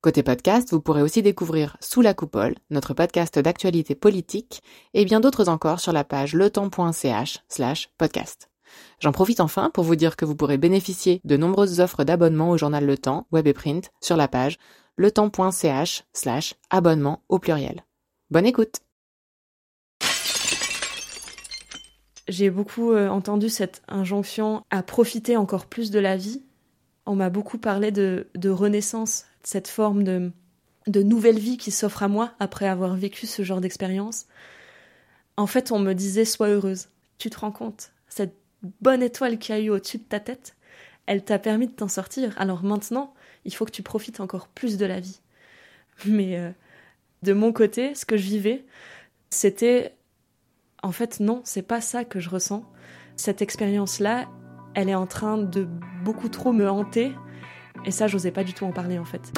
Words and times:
Côté 0.00 0.22
podcast, 0.22 0.70
vous 0.70 0.80
pourrez 0.80 1.02
aussi 1.02 1.22
découvrir 1.22 1.76
Sous 1.80 2.02
la 2.02 2.14
coupole, 2.14 2.54
notre 2.70 2.94
podcast 2.94 3.36
d'actualité 3.36 3.96
politique, 3.96 4.62
et 4.94 5.04
bien 5.04 5.18
d'autres 5.18 5.48
encore 5.48 5.80
sur 5.80 5.92
la 5.92 6.04
page 6.04 6.34
letemps.ch 6.34 7.40
slash 7.48 7.90
podcast. 7.98 8.48
J'en 9.00 9.10
profite 9.10 9.40
enfin 9.40 9.70
pour 9.70 9.82
vous 9.82 9.96
dire 9.96 10.14
que 10.14 10.24
vous 10.24 10.36
pourrez 10.36 10.56
bénéficier 10.56 11.20
de 11.24 11.36
nombreuses 11.36 11.80
offres 11.80 12.04
d'abonnement 12.04 12.50
au 12.50 12.56
journal 12.56 12.86
Le 12.86 12.96
Temps, 12.96 13.26
web 13.32 13.48
et 13.48 13.52
print, 13.52 13.90
sur 14.00 14.16
la 14.16 14.28
page 14.28 14.58
letemps.ch 14.98 16.04
slash 16.12 16.54
abonnement 16.70 17.24
au 17.28 17.40
pluriel. 17.40 17.84
Bonne 18.30 18.46
écoute 18.46 18.82
J'ai 22.28 22.50
beaucoup 22.50 22.92
euh, 22.92 23.08
entendu 23.08 23.48
cette 23.48 23.82
injonction 23.88 24.64
à 24.70 24.84
profiter 24.84 25.36
encore 25.36 25.66
plus 25.66 25.90
de 25.90 25.98
la 25.98 26.16
vie. 26.16 26.44
On 27.04 27.16
m'a 27.16 27.30
beaucoup 27.30 27.58
parlé 27.58 27.90
de, 27.90 28.28
de 28.36 28.48
renaissance 28.48 29.24
cette 29.42 29.68
forme 29.68 30.04
de, 30.04 30.32
nouvelle 30.86 31.38
vie 31.38 31.56
qui 31.56 31.70
s'offre 31.70 32.02
à 32.02 32.08
moi 32.08 32.32
après 32.40 32.66
avoir 32.66 32.96
vécu 32.96 33.26
ce 33.26 33.42
genre 33.42 33.60
d'expérience. 33.60 34.26
En 35.36 35.46
fait, 35.46 35.70
on 35.72 35.78
me 35.78 35.92
disait 35.92 36.24
sois 36.24 36.48
heureuse. 36.48 36.88
Tu 37.18 37.30
te 37.30 37.38
rends 37.38 37.52
compte 37.52 37.92
Cette 38.08 38.34
bonne 38.80 39.02
étoile 39.02 39.38
qui 39.38 39.52
a 39.52 39.58
eu 39.58 39.70
au-dessus 39.70 39.98
de 39.98 40.04
ta 40.04 40.20
tête, 40.20 40.56
elle 41.06 41.24
t'a 41.24 41.38
permis 41.38 41.66
de 41.66 41.72
t'en 41.72 41.88
sortir. 41.88 42.34
Alors 42.38 42.62
maintenant, 42.62 43.14
il 43.44 43.54
faut 43.54 43.64
que 43.64 43.70
tu 43.70 43.82
profites 43.82 44.20
encore 44.20 44.48
plus 44.48 44.76
de 44.76 44.86
la 44.86 45.00
vie. 45.00 45.20
Mais 46.06 46.36
euh, 46.36 46.50
de 47.22 47.32
mon 47.32 47.52
côté, 47.52 47.94
ce 47.94 48.04
que 48.04 48.16
je 48.16 48.24
vivais, 48.24 48.64
c'était 49.30 49.94
en 50.82 50.92
fait 50.92 51.20
non, 51.20 51.40
c'est 51.44 51.62
pas 51.62 51.80
ça 51.80 52.04
que 52.04 52.20
je 52.20 52.28
ressens. 52.28 52.64
Cette 53.16 53.42
expérience-là, 53.42 54.28
elle 54.74 54.88
est 54.88 54.94
en 54.94 55.06
train 55.06 55.38
de 55.38 55.66
beaucoup 56.04 56.28
trop 56.28 56.52
me 56.52 56.68
hanter 56.68 57.12
et 57.84 57.90
ça, 57.90 58.06
j'osais 58.06 58.30
pas 58.30 58.44
du 58.44 58.54
tout 58.54 58.64
en 58.64 58.72
parler 58.72 58.98
en 58.98 59.04
fait. 59.04 59.32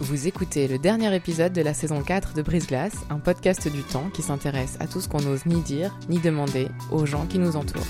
Vous 0.00 0.26
écoutez 0.26 0.66
le 0.68 0.78
dernier 0.78 1.14
épisode 1.14 1.52
de 1.52 1.62
la 1.62 1.74
saison 1.74 2.02
4 2.02 2.34
de 2.34 2.42
Brise 2.42 2.66
Glace, 2.66 2.96
un 3.08 3.18
podcast 3.18 3.68
du 3.68 3.82
temps 3.82 4.10
qui 4.12 4.20
s'intéresse 4.20 4.76
à 4.80 4.86
tout 4.86 5.00
ce 5.00 5.08
qu'on 5.08 5.20
n'ose 5.20 5.46
ni 5.46 5.60
dire 5.60 5.96
ni 6.08 6.18
demander 6.18 6.68
aux 6.90 7.06
gens 7.06 7.24
qui 7.26 7.38
nous 7.38 7.56
entourent. 7.56 7.86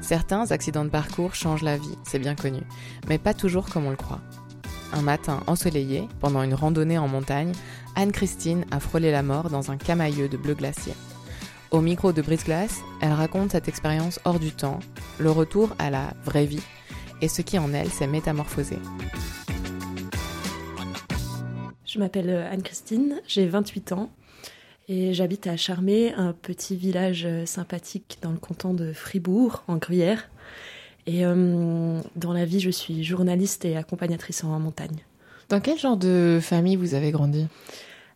Certains 0.00 0.50
accidents 0.52 0.84
de 0.84 0.90
parcours 0.90 1.34
changent 1.34 1.62
la 1.62 1.76
vie, 1.76 1.98
c'est 2.04 2.18
bien 2.18 2.34
connu, 2.34 2.62
mais 3.08 3.18
pas 3.18 3.34
toujours 3.34 3.66
comme 3.68 3.86
on 3.86 3.90
le 3.90 3.96
croit. 3.96 4.20
Un 4.92 5.02
matin 5.02 5.40
ensoleillé, 5.46 6.08
pendant 6.18 6.42
une 6.42 6.54
randonnée 6.54 6.98
en 6.98 7.08
montagne, 7.08 7.52
Anne-Christine 7.94 8.64
a 8.70 8.80
frôlé 8.80 9.10
la 9.10 9.22
mort 9.22 9.50
dans 9.50 9.70
un 9.70 9.76
camailleux 9.76 10.28
de 10.28 10.36
bleu 10.36 10.54
glacier. 10.54 10.94
Au 11.70 11.80
micro 11.80 12.12
de 12.12 12.20
Brise 12.20 12.42
Glace, 12.42 12.80
elle 13.00 13.12
raconte 13.12 13.52
cette 13.52 13.68
expérience 13.68 14.18
hors 14.24 14.40
du 14.40 14.50
temps, 14.50 14.80
le 15.20 15.30
retour 15.30 15.76
à 15.78 15.88
la 15.88 16.14
vraie 16.24 16.44
vie 16.44 16.62
et 17.22 17.28
ce 17.28 17.42
qui 17.42 17.60
en 17.60 17.72
elle 17.72 17.90
s'est 17.90 18.08
métamorphosé. 18.08 18.76
Je 21.86 21.98
m'appelle 22.00 22.30
Anne-Christine, 22.50 23.20
j'ai 23.28 23.46
28 23.46 23.92
ans 23.92 24.10
et 24.88 25.14
j'habite 25.14 25.46
à 25.46 25.56
Charmé, 25.56 26.12
un 26.14 26.32
petit 26.32 26.74
village 26.74 27.28
sympathique 27.44 28.18
dans 28.20 28.32
le 28.32 28.38
canton 28.38 28.74
de 28.74 28.92
Fribourg, 28.92 29.62
en 29.68 29.76
Gruyère. 29.76 30.28
Et 31.06 31.24
euh, 31.24 32.00
dans 32.16 32.32
la 32.32 32.44
vie, 32.46 32.58
je 32.58 32.70
suis 32.70 33.04
journaliste 33.04 33.64
et 33.64 33.76
accompagnatrice 33.76 34.42
en 34.42 34.58
montagne. 34.58 35.04
Dans 35.48 35.60
quel 35.60 35.78
genre 35.78 35.96
de 35.96 36.40
famille 36.42 36.74
vous 36.74 36.94
avez 36.94 37.12
grandi? 37.12 37.46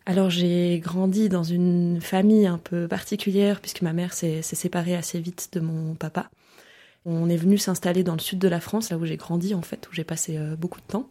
Alors 0.06 0.28
j'ai 0.28 0.78
grandi 0.80 1.28
dans 1.28 1.42
une 1.42 2.00
famille 2.00 2.46
un 2.46 2.58
peu 2.58 2.88
particulière 2.88 3.60
puisque 3.60 3.82
ma 3.82 3.92
mère 3.92 4.12
s'est 4.12 4.42
séparée 4.42 4.94
assez 4.94 5.18
vite 5.18 5.50
de 5.52 5.60
mon 5.60 5.94
papa. 5.94 6.30
On 7.06 7.28
est 7.28 7.36
venu 7.36 7.58
s'installer 7.58 8.02
dans 8.02 8.14
le 8.14 8.20
sud 8.20 8.38
de 8.38 8.48
la 8.48 8.60
France, 8.60 8.90
là 8.90 8.96
où 8.96 9.04
j'ai 9.04 9.18
grandi 9.18 9.54
en 9.54 9.60
fait, 9.60 9.88
où 9.88 9.94
j'ai 9.94 10.04
passé 10.04 10.38
euh, 10.38 10.56
beaucoup 10.56 10.80
de 10.80 10.86
temps, 10.86 11.06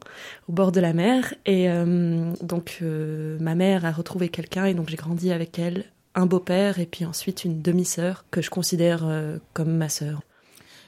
au 0.48 0.52
bord 0.52 0.72
de 0.72 0.80
la 0.80 0.92
mer. 0.92 1.36
Et 1.46 1.70
euh, 1.70 2.32
donc 2.42 2.80
euh, 2.82 3.38
ma 3.40 3.54
mère 3.54 3.86
a 3.86 3.92
retrouvé 3.92 4.30
quelqu'un 4.30 4.66
et 4.66 4.74
donc 4.74 4.90
j'ai 4.90 4.96
grandi 4.96 5.32
avec 5.32 5.60
elle, 5.60 5.86
un 6.16 6.26
beau-père 6.26 6.80
et 6.80 6.88
puis 6.88 7.06
ensuite 7.06 7.46
une 7.46 7.62
demi-sœur 7.62 8.26
que 8.32 8.42
je 8.42 8.50
considère 8.50 9.08
comme 9.54 9.76
ma 9.76 9.90
sœur. 9.90 10.22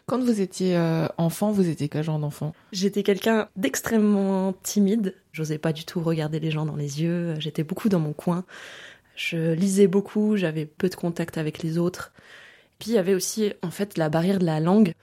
Quand 0.07 0.19
vous 0.19 0.39
étiez 0.39 0.77
euh, 0.77 1.07
enfant, 1.17 1.51
vous 1.51 1.67
étiez 1.67 1.89
quel 1.89 2.03
genre 2.03 2.19
d'enfant? 2.19 2.53
J'étais 2.71 3.01
quelqu'un 3.01 3.49
d'extrêmement 3.55 4.53
timide. 4.61 5.15
J'osais 5.31 5.57
pas 5.57 5.73
du 5.73 5.83
tout 5.83 5.99
regarder 5.99 6.39
les 6.39 6.51
gens 6.51 6.65
dans 6.65 6.75
les 6.75 7.01
yeux. 7.01 7.33
J'étais 7.39 7.63
beaucoup 7.63 7.89
dans 7.89 7.99
mon 7.99 8.13
coin. 8.13 8.45
Je 9.15 9.53
lisais 9.53 9.87
beaucoup. 9.87 10.37
J'avais 10.37 10.65
peu 10.65 10.89
de 10.89 10.95
contact 10.95 11.39
avec 11.39 11.63
les 11.63 11.79
autres. 11.79 12.13
Puis 12.77 12.91
il 12.91 12.93
y 12.93 12.97
avait 12.99 13.15
aussi 13.15 13.53
en 13.63 13.71
fait 13.71 13.97
la 13.97 14.09
barrière 14.09 14.37
de 14.37 14.45
la 14.45 14.59
langue, 14.59 14.93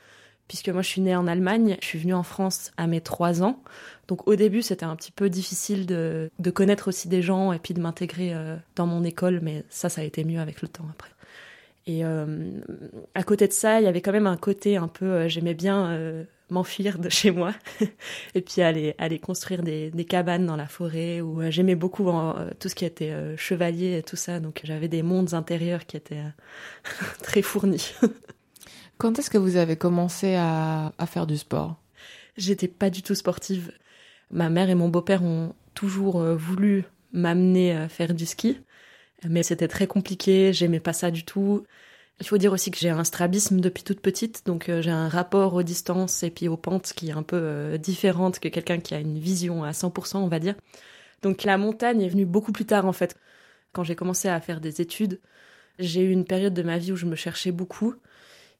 puisque 0.46 0.68
moi 0.68 0.82
je 0.82 0.88
suis 0.88 1.00
née 1.00 1.16
en 1.16 1.26
Allemagne. 1.26 1.76
Je 1.80 1.86
suis 1.86 1.98
venue 1.98 2.14
en 2.14 2.22
France 2.22 2.70
à 2.76 2.86
mes 2.86 3.00
trois 3.00 3.42
ans. 3.42 3.60
Donc 4.06 4.28
au 4.28 4.36
début 4.36 4.62
c'était 4.62 4.84
un 4.84 4.94
petit 4.94 5.10
peu 5.10 5.28
difficile 5.28 5.84
de, 5.84 6.30
connaître 6.54 6.86
aussi 6.86 7.08
des 7.08 7.22
gens 7.22 7.52
et 7.52 7.58
puis 7.58 7.74
de 7.74 7.80
m'intégrer 7.80 8.34
euh, 8.34 8.56
dans 8.76 8.86
mon 8.86 9.02
école, 9.02 9.40
mais 9.42 9.64
ça 9.68 9.88
ça 9.88 10.02
a 10.02 10.04
été 10.04 10.22
mieux 10.22 10.38
avec 10.38 10.62
le 10.62 10.68
temps 10.68 10.86
après. 10.92 11.10
Et 11.86 12.04
euh, 12.04 12.60
à 13.14 13.22
côté 13.24 13.48
de 13.48 13.52
ça, 13.52 13.80
il 13.80 13.84
y 13.84 13.88
avait 13.88 14.00
quand 14.00 14.12
même 14.12 14.26
un 14.26 14.36
côté 14.36 14.76
un 14.76 14.88
peu, 14.88 15.06
euh, 15.06 15.28
j'aimais 15.28 15.54
bien 15.54 15.90
euh, 15.90 16.24
m'enfuir 16.48 16.98
de 16.98 17.08
chez 17.08 17.32
moi 17.32 17.54
et 18.34 18.40
puis 18.40 18.62
aller 18.62 18.94
aller 18.98 19.18
construire 19.18 19.62
des, 19.62 19.90
des 19.90 20.04
cabanes 20.04 20.46
dans 20.46 20.54
la 20.54 20.68
forêt 20.68 21.20
où 21.20 21.40
j'aimais 21.50 21.74
beaucoup 21.74 22.08
tout 22.60 22.68
ce 22.68 22.74
qui 22.74 22.84
était 22.84 23.36
chevalier 23.36 23.96
et 23.96 24.02
tout 24.02 24.16
ça 24.16 24.38
donc 24.38 24.60
j'avais 24.62 24.88
des 24.88 25.02
mondes 25.02 25.32
intérieurs 25.32 25.86
qui 25.86 25.96
étaient 25.96 26.22
très 27.22 27.42
fournis. 27.42 27.94
Quand 28.98 29.18
est-ce 29.18 29.30
que 29.30 29.38
vous 29.38 29.56
avez 29.56 29.76
commencé 29.76 30.34
à, 30.36 30.92
à 30.98 31.06
faire 31.06 31.26
du 31.26 31.38
sport? 31.38 31.76
J'étais 32.36 32.68
pas 32.68 32.90
du 32.90 33.02
tout 33.02 33.16
sportive. 33.16 33.72
Ma 34.30 34.48
mère 34.50 34.70
et 34.70 34.74
mon 34.76 34.88
beau-père 34.88 35.24
ont 35.24 35.54
toujours 35.74 36.22
voulu 36.22 36.84
m'amener 37.12 37.72
à 37.72 37.88
faire 37.88 38.14
du 38.14 38.26
ski. 38.26 38.60
Mais 39.28 39.42
c'était 39.42 39.68
très 39.68 39.86
compliqué, 39.86 40.52
j'aimais 40.52 40.80
pas 40.80 40.92
ça 40.92 41.10
du 41.10 41.24
tout. 41.24 41.64
Il 42.20 42.26
faut 42.26 42.38
dire 42.38 42.52
aussi 42.52 42.70
que 42.70 42.78
j'ai 42.78 42.90
un 42.90 43.04
strabisme 43.04 43.60
depuis 43.60 43.82
toute 43.82 44.00
petite, 44.00 44.46
donc 44.46 44.68
euh, 44.68 44.82
j'ai 44.82 44.90
un 44.90 45.08
rapport 45.08 45.54
aux 45.54 45.62
distances 45.62 46.22
et 46.22 46.30
puis 46.30 46.48
aux 46.48 46.56
pentes 46.56 46.92
qui 46.94 47.08
est 47.08 47.12
un 47.12 47.22
peu 47.22 47.36
euh, 47.36 47.78
différente 47.78 48.38
que 48.38 48.48
quelqu'un 48.48 48.78
qui 48.78 48.94
a 48.94 49.00
une 49.00 49.18
vision 49.18 49.64
à 49.64 49.72
100%, 49.72 50.18
on 50.18 50.28
va 50.28 50.38
dire. 50.38 50.54
Donc 51.22 51.44
la 51.44 51.56
montagne 51.58 52.02
est 52.02 52.08
venue 52.08 52.26
beaucoup 52.26 52.52
plus 52.52 52.64
tard 52.64 52.86
en 52.86 52.92
fait. 52.92 53.16
Quand 53.72 53.84
j'ai 53.84 53.96
commencé 53.96 54.28
à 54.28 54.40
faire 54.40 54.60
des 54.60 54.80
études, 54.80 55.20
j'ai 55.78 56.02
eu 56.02 56.10
une 56.10 56.24
période 56.24 56.54
de 56.54 56.62
ma 56.62 56.78
vie 56.78 56.92
où 56.92 56.96
je 56.96 57.06
me 57.06 57.16
cherchais 57.16 57.52
beaucoup. 57.52 57.94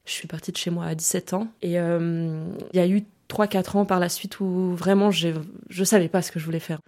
Je 0.05 0.11
suis 0.11 0.27
partie 0.27 0.51
de 0.51 0.57
chez 0.57 0.69
moi 0.69 0.85
à 0.85 0.95
17 0.95 1.33
ans 1.33 1.47
et 1.61 1.79
euh, 1.79 2.45
il 2.73 2.77
y 2.77 2.81
a 2.81 2.87
eu 2.87 3.03
3-4 3.29 3.77
ans 3.77 3.85
par 3.85 3.99
la 3.99 4.09
suite 4.09 4.39
où 4.39 4.75
vraiment 4.75 5.11
je 5.11 5.83
savais 5.83 6.09
pas 6.09 6.21
ce 6.21 6.31
que 6.31 6.39
je 6.39 6.45
voulais 6.45 6.59
faire. 6.59 6.81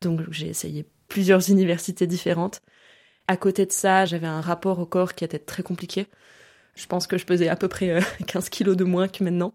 Donc 0.00 0.20
j'ai 0.30 0.48
essayé 0.48 0.86
plusieurs 1.08 1.50
universités 1.50 2.06
différentes. 2.06 2.62
À 3.30 3.36
côté 3.36 3.64
de 3.64 3.70
ça, 3.70 4.06
j'avais 4.06 4.26
un 4.26 4.40
rapport 4.40 4.80
au 4.80 4.86
corps 4.86 5.14
qui 5.14 5.22
était 5.22 5.38
très 5.38 5.62
compliqué. 5.62 6.08
Je 6.74 6.84
pense 6.86 7.06
que 7.06 7.16
je 7.16 7.24
pesais 7.24 7.46
à 7.46 7.54
peu 7.54 7.68
près 7.68 8.00
15 8.26 8.46
euh, 8.46 8.48
kilos 8.50 8.76
de 8.76 8.82
moins 8.82 9.06
que 9.06 9.22
maintenant. 9.22 9.54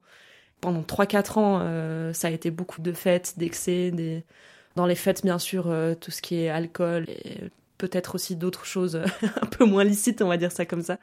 Pendant 0.62 0.82
3-4 0.82 1.40
ans, 1.40 1.60
euh, 1.62 2.14
ça 2.14 2.30
a 2.30 2.32
été 2.32 2.52
beaucoup 2.52 2.82
de 2.82 2.94
fêtes, 2.94 3.34
d'excès. 3.38 3.92
Dans 4.78 4.86
les 4.86 4.96
fêtes, 4.96 5.24
bien 5.24 5.40
sûr, 5.40 5.68
euh, 5.68 5.94
tout 5.94 6.10
ce 6.10 6.22
qui 6.22 6.36
est 6.38 6.48
alcool 6.48 7.10
et 7.10 7.52
peut-être 7.78 8.16
aussi 8.16 8.38
d'autres 8.38 8.66
choses 8.66 8.96
un 9.42 9.46
peu 9.48 9.66
moins 9.66 9.84
licites, 9.84 10.22
on 10.22 10.30
va 10.30 10.38
dire 10.38 10.54
ça 10.54 10.66
comme 10.66 10.82
ça. 10.82 10.98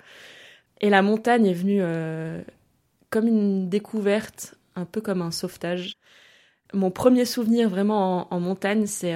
Et 0.81 0.89
la 0.89 1.03
montagne 1.03 1.45
est 1.45 1.53
venue 1.53 1.83
comme 3.11 3.29
une 3.29 3.69
découverte, 3.69 4.55
un 4.77 4.87
peu 4.87 5.03
comme 5.03 5.21
un 5.21 5.31
sauvetage. 5.31 5.99
Mon 6.73 6.91
premier 6.91 7.27
souvenir 7.27 7.69
vraiment 7.69 8.31
en, 8.33 8.37
en 8.37 8.41
montagne, 8.41 8.87
c'est 8.87 9.15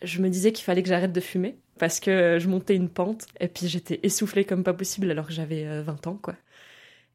je 0.00 0.22
me 0.22 0.30
disais 0.30 0.52
qu'il 0.52 0.64
fallait 0.64 0.82
que 0.82 0.88
j'arrête 0.88 1.12
de 1.12 1.20
fumer 1.20 1.58
parce 1.78 2.00
que 2.00 2.38
je 2.38 2.48
montais 2.48 2.74
une 2.74 2.88
pente 2.88 3.26
et 3.40 3.48
puis 3.48 3.68
j'étais 3.68 4.00
essoufflée 4.02 4.44
comme 4.44 4.62
pas 4.62 4.74
possible 4.74 5.10
alors 5.10 5.26
que 5.26 5.32
j'avais 5.32 5.82
20 5.82 6.06
euh, 6.06 6.10
ans 6.10 6.18
quoi. 6.20 6.34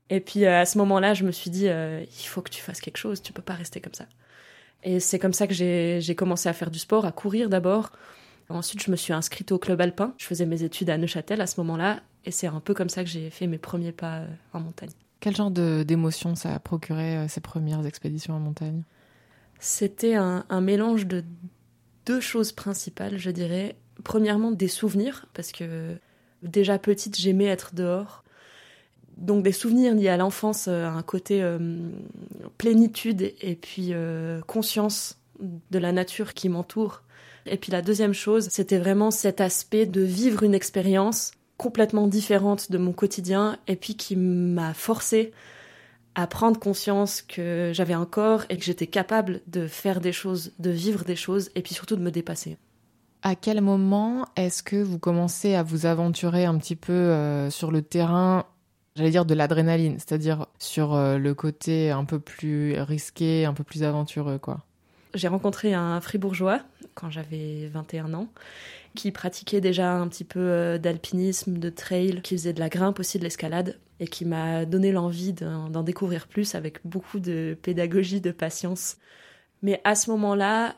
Et 0.10 0.20
puis 0.20 0.46
euh, 0.46 0.62
à 0.62 0.66
ce 0.66 0.78
moment-là, 0.80 1.14
je 1.14 1.24
me 1.24 1.32
suis 1.32 1.50
dit 1.50 1.68
euh, 1.68 2.04
il 2.04 2.28
faut 2.28 2.42
que 2.42 2.50
tu 2.50 2.62
fasses 2.62 2.82
quelque 2.82 2.98
chose, 2.98 3.22
tu 3.22 3.34
peux 3.34 3.42
pas 3.42 3.54
rester 3.54 3.82
comme 3.82 3.94
ça. 3.94 4.06
Et 4.84 5.00
c'est 5.00 5.20
comme 5.20 5.34
ça 5.34 5.48
que 5.48 5.54
j'ai 5.54 6.16
commencé 6.16 6.50
à 6.50 6.54
faire 6.54 6.70
du 6.70 6.80
sport, 6.80 7.06
à 7.06 7.12
courir 7.12 7.50
d'abord. 7.50 7.92
Ensuite, 8.50 8.84
je 8.84 8.92
me 8.92 8.98
suis 8.98 9.14
inscrite 9.14 9.54
au 9.54 9.58
club 9.58 9.80
alpin. 9.80 10.14
Je 10.18 10.26
faisais 10.26 10.46
mes 10.46 10.64
études 10.64 10.90
à 10.90 10.98
Neuchâtel 10.98 11.40
à 11.40 11.48
ce 11.48 11.60
moment-là 11.62 12.02
et 12.26 12.32
c'est 12.32 12.48
un 12.48 12.60
peu 12.60 12.74
comme 12.74 12.90
ça 12.90 13.04
que 13.04 13.10
j'ai 13.10 13.30
fait 13.30 13.48
mes 13.48 13.58
premiers 13.58 13.94
pas 13.94 14.24
en 14.52 14.60
montagne. 14.60 14.90
Quel 15.22 15.36
genre 15.36 15.52
d'émotion 15.52 16.36
ça 16.36 16.54
a 16.54 16.60
procuré 16.60 17.28
ces 17.30 17.40
premières 17.40 17.86
expéditions 17.86 18.34
en 18.34 18.40
montagne? 18.40 18.84
C'était 19.60 20.16
un, 20.16 20.46
un 20.50 20.60
mélange 20.60 21.08
de 21.08 21.24
deux 22.06 22.20
choses 22.20 22.52
principales, 22.52 23.18
je 23.18 23.32
dirais 23.32 23.78
premièrement 24.04 24.52
des 24.52 24.68
souvenirs, 24.68 25.28
parce 25.34 25.52
que 25.52 25.98
Déjà 26.44 26.78
petite, 26.78 27.18
j'aimais 27.18 27.46
être 27.46 27.74
dehors. 27.74 28.24
Donc 29.18 29.44
des 29.44 29.52
souvenirs 29.52 29.96
liés 29.96 30.10
à 30.10 30.18
l'enfance, 30.18 30.68
euh, 30.68 30.86
un 30.86 31.04
côté 31.04 31.42
euh, 31.42 31.58
plénitude 32.58 33.34
et 33.42 33.56
puis 33.56 33.90
euh, 33.92 34.42
conscience 34.42 35.18
de 35.40 35.80
la 35.80 35.92
nature 35.92 36.34
qui 36.34 36.50
m'entoure. 36.50 37.04
Et 37.46 37.58
puis 37.58 37.72
la 37.72 37.82
deuxième 37.82 38.14
chose, 38.14 38.50
c'était 38.50 38.78
vraiment 38.78 39.12
cet 39.12 39.40
aspect 39.40 39.86
de 39.86 40.02
vivre 40.02 40.44
une 40.44 40.54
expérience 40.54 41.32
complètement 41.58 42.08
différente 42.08 42.72
de 42.72 42.78
mon 42.78 42.92
quotidien 42.92 43.58
et 43.68 43.76
puis 43.76 43.96
qui 43.96 44.16
m'a 44.16 44.74
forcé 44.74 45.32
à 46.16 46.28
prendre 46.28 46.60
conscience 46.60 47.22
que 47.22 47.72
j'avais 47.74 47.94
un 47.94 48.06
corps 48.06 48.46
et 48.50 48.58
que 48.58 48.64
j'étais 48.64 48.88
capable 48.88 49.42
de 49.48 49.68
faire 49.68 50.02
des 50.02 50.12
choses, 50.12 50.52
de 50.60 50.72
vivre 50.72 51.06
des 51.06 51.16
choses 51.16 51.52
et 51.56 51.62
puis 51.62 51.74
surtout 51.74 51.96
de 51.96 52.02
me 52.02 52.12
dépasser. 52.12 52.58
À 53.24 53.36
quel 53.36 53.62
moment 53.62 54.28
est-ce 54.36 54.62
que 54.62 54.76
vous 54.76 55.00
commencez 55.00 55.56
à 55.56 55.64
vous 55.64 55.86
aventurer 55.86 56.46
un 56.46 56.58
petit 56.58 56.76
peu 56.76 57.50
sur 57.50 57.72
le 57.72 57.82
terrain 57.82 58.46
j'allais 58.96 59.12
dire 59.12 59.26
de 59.26 59.34
l'adrénaline, 59.34 59.98
c'est-à-dire 60.00 60.48
sur 60.60 60.94
euh, 60.94 61.18
le 61.18 61.34
côté 61.34 61.92
un 61.92 62.06
peu 62.06 62.20
plus 62.20 62.80
risqué, 62.80 63.46
un 63.46 63.54
peu 63.54 63.64
plus 63.64 63.84
aventureux, 63.84 64.38
quoi? 64.38 64.62
J'ai 65.14 65.28
rencontré 65.28 65.74
un 65.74 66.02
fribourgeois 66.02 66.62
quand 66.96 67.10
j'avais 67.12 67.68
21 67.68 68.14
ans 68.14 68.28
qui 68.96 69.12
pratiquait 69.12 69.62
déjà 69.62 69.94
un 69.94 70.08
petit 70.08 70.24
peu 70.24 70.40
euh, 70.40 70.78
d'alpinisme, 70.78 71.58
de 71.58 71.70
trail, 71.70 72.22
qui 72.22 72.36
faisait 72.36 72.54
de 72.54 72.60
la 72.60 72.70
grimpe 72.70 73.00
aussi, 73.00 73.20
de 73.20 73.24
l'escalade, 73.24 73.80
et 74.00 74.08
qui 74.08 74.26
m'a 74.26 74.66
donné 74.66 74.92
l'envie 74.92 75.34
d'en 75.34 75.84
découvrir 75.84 76.28
plus 76.28 76.56
avec 76.56 76.80
beaucoup 76.86 77.20
de 77.20 77.58
pédagogie, 77.62 78.22
de 78.22 78.32
patience. 78.32 78.98
Mais 79.62 79.82
à 79.84 79.96
ce 79.96 80.12
moment-là, 80.12 80.76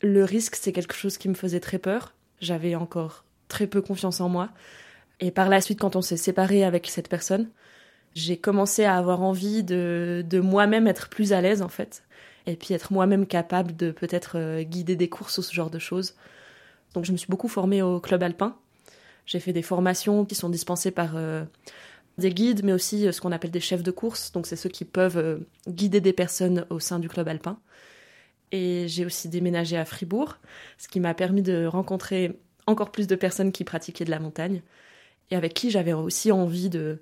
le 0.00 0.24
risque, 0.24 0.56
c'est 0.56 0.72
quelque 0.72 0.94
chose 0.94 1.18
qui 1.18 1.28
me 1.28 1.34
faisait 1.34 1.60
très 1.60 1.78
peur. 1.78 2.14
J'avais 2.40 2.74
encore 2.74 3.24
très 3.48 3.66
peu 3.66 3.82
confiance 3.82 4.20
en 4.20 4.28
moi. 4.28 4.50
Et 5.20 5.30
par 5.30 5.48
la 5.48 5.60
suite, 5.60 5.80
quand 5.80 5.96
on 5.96 6.02
s'est 6.02 6.16
séparé 6.16 6.64
avec 6.64 6.86
cette 6.86 7.08
personne, 7.08 7.48
j'ai 8.14 8.36
commencé 8.36 8.84
à 8.84 8.96
avoir 8.96 9.22
envie 9.22 9.64
de, 9.64 10.24
de 10.28 10.40
moi-même 10.40 10.86
être 10.86 11.08
plus 11.08 11.32
à 11.32 11.40
l'aise 11.40 11.62
en 11.62 11.68
fait. 11.68 12.04
Et 12.46 12.56
puis 12.56 12.72
être 12.72 12.92
moi-même 12.92 13.26
capable 13.26 13.76
de 13.76 13.90
peut-être 13.90 14.38
euh, 14.38 14.62
guider 14.62 14.96
des 14.96 15.08
courses 15.08 15.38
ou 15.38 15.42
ce 15.42 15.52
genre 15.52 15.70
de 15.70 15.78
choses. 15.78 16.14
Donc 16.94 17.04
je 17.04 17.12
me 17.12 17.16
suis 17.16 17.28
beaucoup 17.28 17.48
formée 17.48 17.82
au 17.82 18.00
club 18.00 18.22
alpin. 18.22 18.56
J'ai 19.26 19.40
fait 19.40 19.52
des 19.52 19.62
formations 19.62 20.24
qui 20.24 20.34
sont 20.34 20.48
dispensées 20.48 20.90
par 20.90 21.16
euh, 21.16 21.44
des 22.16 22.30
guides, 22.30 22.64
mais 22.64 22.72
aussi 22.72 23.06
euh, 23.06 23.12
ce 23.12 23.20
qu'on 23.20 23.32
appelle 23.32 23.50
des 23.50 23.60
chefs 23.60 23.82
de 23.82 23.90
course. 23.90 24.32
Donc 24.32 24.46
c'est 24.46 24.56
ceux 24.56 24.70
qui 24.70 24.84
peuvent 24.84 25.40
guider 25.68 26.00
des 26.00 26.12
personnes 26.12 26.64
au 26.70 26.78
sein 26.78 26.98
du 26.98 27.08
club 27.08 27.28
alpin. 27.28 27.58
Et 28.52 28.86
j'ai 28.88 29.04
aussi 29.04 29.28
déménagé 29.28 29.76
à 29.76 29.84
Fribourg, 29.84 30.38
ce 30.78 30.88
qui 30.88 31.00
m'a 31.00 31.14
permis 31.14 31.42
de 31.42 31.66
rencontrer 31.66 32.38
encore 32.66 32.90
plus 32.90 33.06
de 33.06 33.14
personnes 33.14 33.52
qui 33.52 33.64
pratiquaient 33.64 34.04
de 34.04 34.10
la 34.10 34.20
montagne 34.20 34.62
et 35.30 35.36
avec 35.36 35.54
qui 35.54 35.70
j'avais 35.70 35.92
aussi 35.92 36.32
envie 36.32 36.70
de 36.70 37.00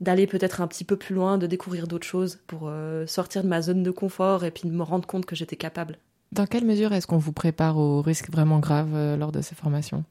d'aller 0.00 0.26
peut-être 0.26 0.60
un 0.60 0.66
petit 0.66 0.82
peu 0.82 0.96
plus 0.96 1.14
loin, 1.14 1.38
de 1.38 1.46
découvrir 1.46 1.86
d'autres 1.86 2.06
choses 2.06 2.40
pour 2.48 2.62
euh, 2.64 3.06
sortir 3.06 3.44
de 3.44 3.48
ma 3.48 3.62
zone 3.62 3.84
de 3.84 3.90
confort 3.92 4.44
et 4.44 4.50
puis 4.50 4.68
de 4.68 4.74
me 4.74 4.82
rendre 4.82 5.06
compte 5.06 5.26
que 5.26 5.36
j'étais 5.36 5.54
capable. 5.54 5.96
Dans 6.32 6.46
quelle 6.46 6.64
mesure 6.64 6.92
est-ce 6.92 7.06
qu'on 7.06 7.18
vous 7.18 7.32
prépare 7.32 7.78
aux 7.78 8.02
risques 8.02 8.28
vraiment 8.28 8.58
graves 8.58 8.96
euh, 8.96 9.16
lors 9.16 9.30
de 9.30 9.40
ces 9.40 9.54
formations? 9.54 10.02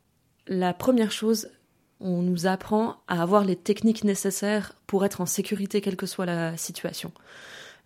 La 0.47 0.73
première 0.73 1.11
chose, 1.11 1.49
on 1.99 2.21
nous 2.21 2.47
apprend 2.47 3.01
à 3.09 3.21
avoir 3.21 3.43
les 3.43 3.57
techniques 3.57 4.05
nécessaires 4.05 4.75
pour 4.87 5.03
être 5.03 5.19
en 5.19 5.25
sécurité 5.25 5.81
quelle 5.81 5.97
que 5.97 6.05
soit 6.05 6.25
la 6.25 6.55
situation. 6.55 7.11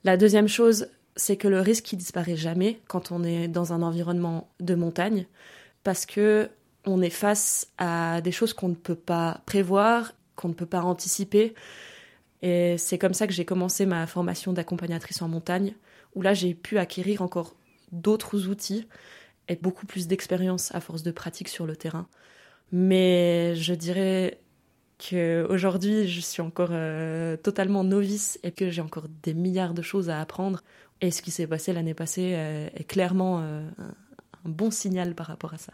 La 0.04 0.16
deuxième 0.16 0.48
chose, 0.48 0.88
c'est 1.16 1.38
que 1.38 1.48
le 1.48 1.62
risque 1.62 1.86
qui 1.86 1.98
disparaît 1.98 2.36
jamais 2.36 2.80
quand 2.88 3.12
on 3.12 3.24
est 3.24 3.48
dans 3.48 3.74
un 3.74 3.82
environnement 3.82 4.50
de 4.60 4.76
montagne 4.76 5.28
parce 5.84 6.06
que 6.06 6.50
on 6.86 7.02
est 7.02 7.10
face 7.10 7.72
à 7.78 8.22
des 8.22 8.32
choses 8.32 8.54
qu'on 8.54 8.70
ne 8.70 8.76
peut 8.76 8.96
pas 8.96 9.42
prévoir, 9.46 10.14
qu'on 10.36 10.50
ne 10.50 10.54
peut 10.54 10.66
pas 10.66 10.82
anticiper. 10.82 11.56
Et 12.42 12.78
c'est 12.78 12.98
comme 12.98 13.14
ça 13.14 13.28
que 13.28 13.34
j'ai 13.34 13.46
commencé 13.46 13.86
ma 13.86 14.06
formation 14.06 14.54
d'accompagnatrice 14.54 15.22
en 15.22 15.28
montagne, 15.28 15.74
où 16.14 16.22
là 16.22 16.34
j'ai 16.34 16.54
pu 16.54 16.78
acquérir 16.78 17.22
encore 17.22 17.56
d'autres 17.92 18.48
outils 18.48 18.88
et 19.48 19.56
beaucoup 19.56 19.86
plus 19.86 20.08
d'expérience 20.08 20.74
à 20.76 20.80
force 20.80 21.04
de 21.04 21.12
pratique 21.12 21.48
sur 21.48 21.66
le 21.66 21.76
terrain. 21.76 22.08
Mais 22.72 23.56
je 23.56 23.74
dirais 23.74 24.40
qu'aujourd'hui 24.98 26.08
je 26.08 26.20
suis 26.20 26.42
encore 26.42 26.70
euh, 26.72 27.38
totalement 27.38 27.84
novice 27.84 28.40
et 28.44 28.52
que 28.52 28.70
j'ai 28.70 28.82
encore 28.82 29.08
des 29.24 29.34
milliards 29.34 29.74
de 29.74 29.82
choses 29.82 30.10
à 30.10 30.20
apprendre. 30.22 30.64
Et 31.02 31.12
ce 31.12 31.22
qui 31.22 31.32
s'est 31.32 31.48
passé 31.48 31.74
l'année 31.74 31.94
passée 31.94 32.34
euh, 32.36 32.70
est 32.74 32.86
clairement 32.86 33.42
euh, 33.42 33.68
un 34.46 34.50
bon 34.50 34.72
signal 34.72 35.16
par 35.16 35.28
rapport 35.28 35.54
à 35.54 35.58
ça. 35.58 35.74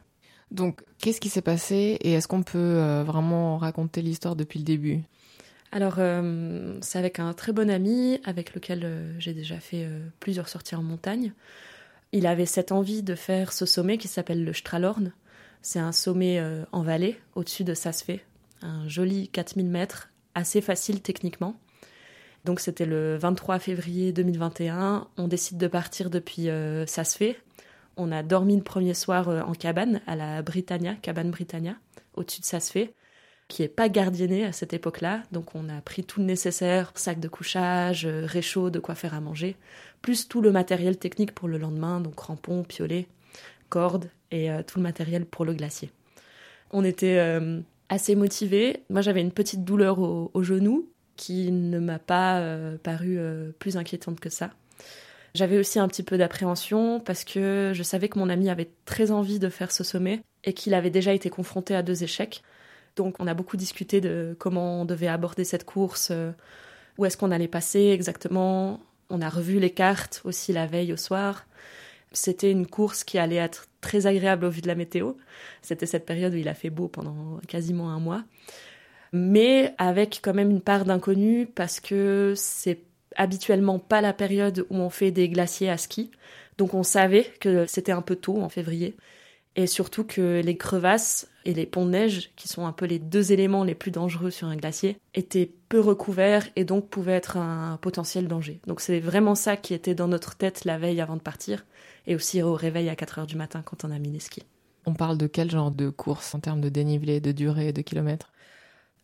Donc, 0.52 0.84
qu'est-ce 1.00 1.22
qui 1.22 1.30
s'est 1.30 1.42
passé 1.42 1.98
et 2.02 2.14
est-ce 2.14 2.28
qu'on 2.28 2.44
peut 2.44 2.58
euh, 2.58 3.04
vraiment 3.04 3.58
raconter 3.58 4.02
l'histoire 4.02 4.36
depuis 4.36 4.60
le 4.60 4.66
début? 4.66 5.00
Alors, 5.72 5.96
euh, 5.98 6.78
c'est 6.82 7.00
avec 7.00 7.20
un 7.20 7.34
très 7.34 7.54
bon 7.54 7.70
ami 7.70 8.20
avec 8.26 8.54
lequel 8.54 8.82
euh, 8.84 9.14
j'ai 9.18 9.34
déjà 9.34 9.60
fait 9.62 9.88
plusieurs 10.20 10.50
sorties 10.50 10.76
en 10.76 10.84
montagne. 10.84 11.32
Il 12.12 12.28
avait 12.28 12.46
cette 12.46 12.74
envie 12.74 13.04
de 13.04 13.16
faire 13.16 13.54
ce 13.54 13.66
sommet 13.66 13.98
qui 13.98 14.10
s'appelle 14.10 14.44
le 14.44 14.52
Stralorn. 14.52 15.14
C'est 15.62 15.80
un 15.80 15.94
sommet 15.94 16.44
en 16.74 16.82
vallée, 16.82 17.18
au-dessus 17.36 17.64
de 17.64 17.74
Sasfé. 17.74 18.22
Un 18.62 18.86
joli 18.90 19.30
4000 19.30 19.68
mètres, 19.68 20.10
assez 20.36 20.60
facile 20.60 21.02
techniquement. 21.02 21.56
Donc 22.46 22.60
c'était 22.60 22.86
le 22.86 23.18
23 23.18 23.60
février 23.60 24.12
2021. 24.12 25.08
On 25.18 25.28
décide 25.28 25.58
de 25.58 25.68
partir 25.68 26.10
depuis 26.10 26.50
Sasfé, 26.88 27.38
on 27.98 28.12
a 28.12 28.24
dormi 28.24 28.56
le 28.56 28.64
premier 28.64 28.94
soir 28.94 29.30
euh, 29.30 29.42
en 29.42 29.54
cabane, 29.54 30.02
à 30.08 30.16
la 30.16 30.42
Britannia, 30.42 30.96
cabane 30.96 31.32
Britannia, 31.32 31.76
au-dessus 32.14 32.42
de 32.42 32.46
Sasfé, 32.46 32.94
qui 33.48 33.64
est 33.64 33.68
pas 33.68 33.90
gardiennée 33.90 34.46
à 34.46 34.54
cette 34.54 34.74
époque-là. 34.74 35.24
Donc 35.32 35.56
on 35.56 35.68
a 35.70 35.82
pris 35.82 36.04
tout 36.04 36.20
le 36.20 36.26
nécessaire, 36.26 36.92
sac 36.96 37.20
de 37.20 37.28
couchage, 37.28 38.06
euh, 38.06 38.26
réchaud, 38.26 38.70
de 38.70 38.80
quoi 38.80 38.96
faire 38.96 39.14
à 39.14 39.22
manger, 39.22 39.58
plus 40.02 40.28
tout 40.28 40.42
le 40.42 40.52
matériel 40.52 40.98
technique 40.98 41.34
pour 41.34 41.48
le 41.48 41.58
lendemain, 41.58 42.00
donc 42.00 42.16
crampons, 42.16 42.64
piolets, 42.64 43.08
cordes 43.70 44.10
et 44.32 44.52
euh, 44.52 44.64
tout 44.64 44.80
le 44.80 44.84
matériel 44.84 45.26
pour 45.26 45.46
le 45.46 45.54
glacier. 45.54 45.92
On 46.72 46.86
était 46.86 47.20
assez 47.90 48.16
motivés. 48.16 48.84
Moi 48.90 49.02
j'avais 49.02 49.20
une 49.20 49.34
petite 49.34 49.66
douleur 49.66 50.00
au, 50.00 50.42
genou 50.42 50.90
qui 51.18 51.52
ne 51.52 51.80
m'a 51.80 52.00
pas 52.00 52.44
paru 52.84 53.20
plus 53.60 53.78
inquiétante 53.78 54.20
que 54.20 54.30
ça. 54.30 54.52
J'avais 55.34 55.58
aussi 55.58 55.80
un 55.80 55.88
petit 55.88 56.04
peu 56.04 56.18
d'appréhension 56.18 57.00
parce 57.00 57.24
que 57.24 57.72
je 57.74 57.84
savais 57.84 58.10
que 58.10 58.20
mon 58.20 58.30
ami 58.30 58.50
avait 58.50 58.70
très 58.86 59.12
envie 59.12 59.40
de 59.40 59.50
faire 59.50 59.72
ce 59.72 59.84
sommet 59.84 60.22
et 60.44 60.54
qu'il 60.54 60.74
avait 60.74 60.90
déjà 60.90 61.14
été 61.14 61.30
confronté 61.30 61.76
à 61.76 61.84
deux 61.84 62.04
échecs. 62.04 62.42
Donc 62.96 63.16
on 63.20 63.28
a 63.28 63.34
beaucoup 63.34 63.56
discuté 63.56 64.02
de 64.02 64.36
comment 64.40 64.82
on 64.82 64.86
devait 64.86 65.08
aborder 65.08 65.46
cette 65.46 65.64
course, 65.64 66.10
euh, 66.12 66.32
où 66.98 67.06
est-ce 67.06 67.16
qu'on 67.16 67.32
allait 67.32 67.48
passer 67.48 67.92
exactement. 67.92 68.82
On 69.10 69.22
a 69.22 69.30
revu 69.30 69.60
les 69.60 69.70
cartes 69.70 70.22
aussi 70.26 70.52
la 70.52 70.66
veille 70.66 70.92
au 70.92 70.98
soir. 70.98 71.46
C'était 72.12 72.52
une 72.52 72.68
course 72.68 73.06
qui 73.06 73.18
allait 73.18 73.38
être 73.38 73.68
très 73.80 74.08
agréable 74.08 74.44
au 74.44 74.50
vu 74.50 74.60
de 74.60 74.68
la 74.68 74.76
météo. 74.76 75.14
C'était 75.62 75.86
cette 75.86 76.06
période 76.06 76.34
où 76.34 76.38
il 76.38 76.50
a 76.50 76.54
fait 76.54 76.70
beau 76.70 76.90
pendant 76.90 77.40
quasiment 77.48 77.90
un 77.90 78.00
mois. 78.00 78.24
Mais 79.14 79.74
avec 79.78 80.20
quand 80.22 80.34
même 80.34 80.52
une 80.52 80.62
part 80.62 80.86
d'inconnu 80.86 81.46
parce 81.46 81.80
que 81.80 82.34
c'est 82.36 82.80
habituellement 83.16 83.80
pas 83.80 84.02
la 84.02 84.14
période 84.14 84.66
où 84.70 84.76
on 84.76 84.90
fait 84.90 85.12
des 85.12 85.28
glaciers 85.30 85.70
à 85.70 85.78
ski. 85.78 86.12
Donc 86.58 86.74
on 86.74 86.84
savait 86.84 87.26
que 87.40 87.66
c'était 87.66 87.92
un 87.92 88.02
peu 88.02 88.16
tôt 88.16 88.42
en 88.42 88.50
février. 88.50 88.96
Et 89.58 89.68
surtout 89.68 90.06
que 90.06 90.42
les 90.42 90.56
crevasses 90.56 91.28
et 91.44 91.54
les 91.54 91.66
ponts 91.66 91.86
de 91.86 91.92
neige, 91.92 92.32
qui 92.38 92.48
sont 92.48 92.66
un 92.66 92.72
peu 92.72 92.86
les 92.86 93.00
deux 93.00 93.34
éléments 93.34 93.66
les 93.66 93.76
plus 93.76 93.92
dangereux 93.92 94.32
sur 94.32 94.48
un 94.48 94.56
glacier, 94.56 94.98
étaient 95.14 95.52
peu 95.68 95.82
recouverts 95.82 96.48
et 96.56 96.64
donc 96.64 96.88
pouvaient 96.88 97.12
être 97.12 97.36
un 97.36 97.78
potentiel 97.82 98.30
danger. 98.30 98.62
Donc 98.68 98.80
c'est 98.80 99.02
vraiment 99.02 99.36
ça 99.36 99.58
qui 99.58 99.74
était 99.74 99.96
dans 99.96 100.08
notre 100.08 100.38
tête 100.38 100.64
la 100.64 100.78
veille 100.78 101.02
avant 101.02 101.18
de 101.18 101.22
partir, 101.22 101.66
et 102.08 102.16
aussi 102.16 102.42
au 102.42 102.54
réveil 102.54 102.88
à 102.88 102.96
4 102.96 103.20
heures 103.20 103.28
du 103.28 103.36
matin 103.36 103.62
quand 103.62 103.84
on 103.84 103.92
a 103.92 104.00
mis 104.00 104.12
les 104.12 104.20
skis. 104.20 104.44
On 104.86 104.94
parle 104.94 105.18
de 105.18 105.28
quel 105.28 105.52
genre 105.52 105.72
de 105.72 105.90
course 105.90 106.34
en 106.34 106.40
termes 106.40 106.62
de 106.62 106.70
dénivelé, 106.70 107.20
de 107.20 107.34
durée, 107.34 107.74
de 107.74 107.82
kilomètres? 107.82 108.32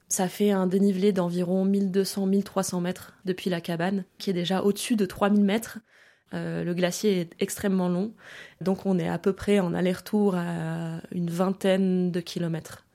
Ça 0.08 0.28
fait 0.28 0.52
un 0.52 0.68
dénivelé 0.68 1.12
d'environ 1.12 1.66
1200-1300 1.66 2.82
mètres 2.82 3.14
depuis 3.26 3.50
la 3.50 3.62
cabane, 3.62 4.06
qui 4.18 4.30
est 4.30 4.34
déjà 4.34 4.62
au-dessus 4.64 4.96
de 4.96 5.06
3000 5.06 5.44
mètres. 5.44 5.80
Euh, 6.34 6.64
le 6.64 6.74
glacier 6.74 7.22
est 7.22 7.30
extrêmement 7.40 7.90
long, 7.90 8.14
donc 8.60 8.86
on 8.86 9.00
est 9.00 9.08
à 9.08 9.18
peu 9.18 9.34
près 9.34 9.60
en 9.60 9.74
aller-retour 9.74 10.36
à 10.36 11.02
une 11.12 11.30
vingtaine 11.30 12.12
de 12.12 12.20
kilomètres. 12.20 12.86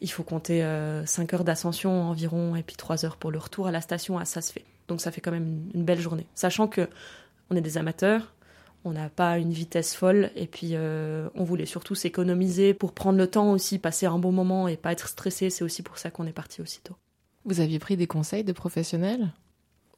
Il 0.00 0.10
faut 0.10 0.22
compter 0.22 0.60
5 0.60 0.64
euh, 0.64 1.36
heures 1.36 1.44
d'ascension 1.44 2.02
environ 2.02 2.54
et 2.54 2.62
puis 2.62 2.76
3 2.76 3.04
heures 3.04 3.16
pour 3.16 3.30
le 3.30 3.38
retour 3.38 3.66
à 3.66 3.72
la 3.72 3.80
station 3.80 4.18
à 4.18 4.24
fait. 4.24 4.64
Donc 4.88 5.00
ça 5.00 5.10
fait 5.10 5.20
quand 5.20 5.32
même 5.32 5.68
une 5.74 5.84
belle 5.84 6.00
journée. 6.00 6.26
Sachant 6.34 6.68
que 6.68 6.88
on 7.50 7.56
est 7.56 7.60
des 7.60 7.78
amateurs, 7.78 8.34
on 8.84 8.92
n'a 8.92 9.08
pas 9.08 9.38
une 9.38 9.52
vitesse 9.52 9.94
folle 9.94 10.30
et 10.36 10.46
puis 10.46 10.70
euh, 10.72 11.28
on 11.34 11.44
voulait 11.44 11.66
surtout 11.66 11.94
s'économiser 11.94 12.74
pour 12.74 12.92
prendre 12.92 13.18
le 13.18 13.26
temps 13.26 13.52
aussi, 13.52 13.78
passer 13.78 14.06
un 14.06 14.18
bon 14.18 14.32
moment 14.32 14.68
et 14.68 14.76
pas 14.76 14.92
être 14.92 15.08
stressé. 15.08 15.50
C'est 15.50 15.64
aussi 15.64 15.82
pour 15.82 15.98
ça 15.98 16.10
qu'on 16.10 16.26
est 16.26 16.32
parti 16.32 16.62
aussitôt. 16.62 16.96
Vous 17.44 17.60
aviez 17.60 17.78
pris 17.78 17.96
des 17.96 18.06
conseils 18.06 18.44
de 18.44 18.52
professionnels? 18.52 19.32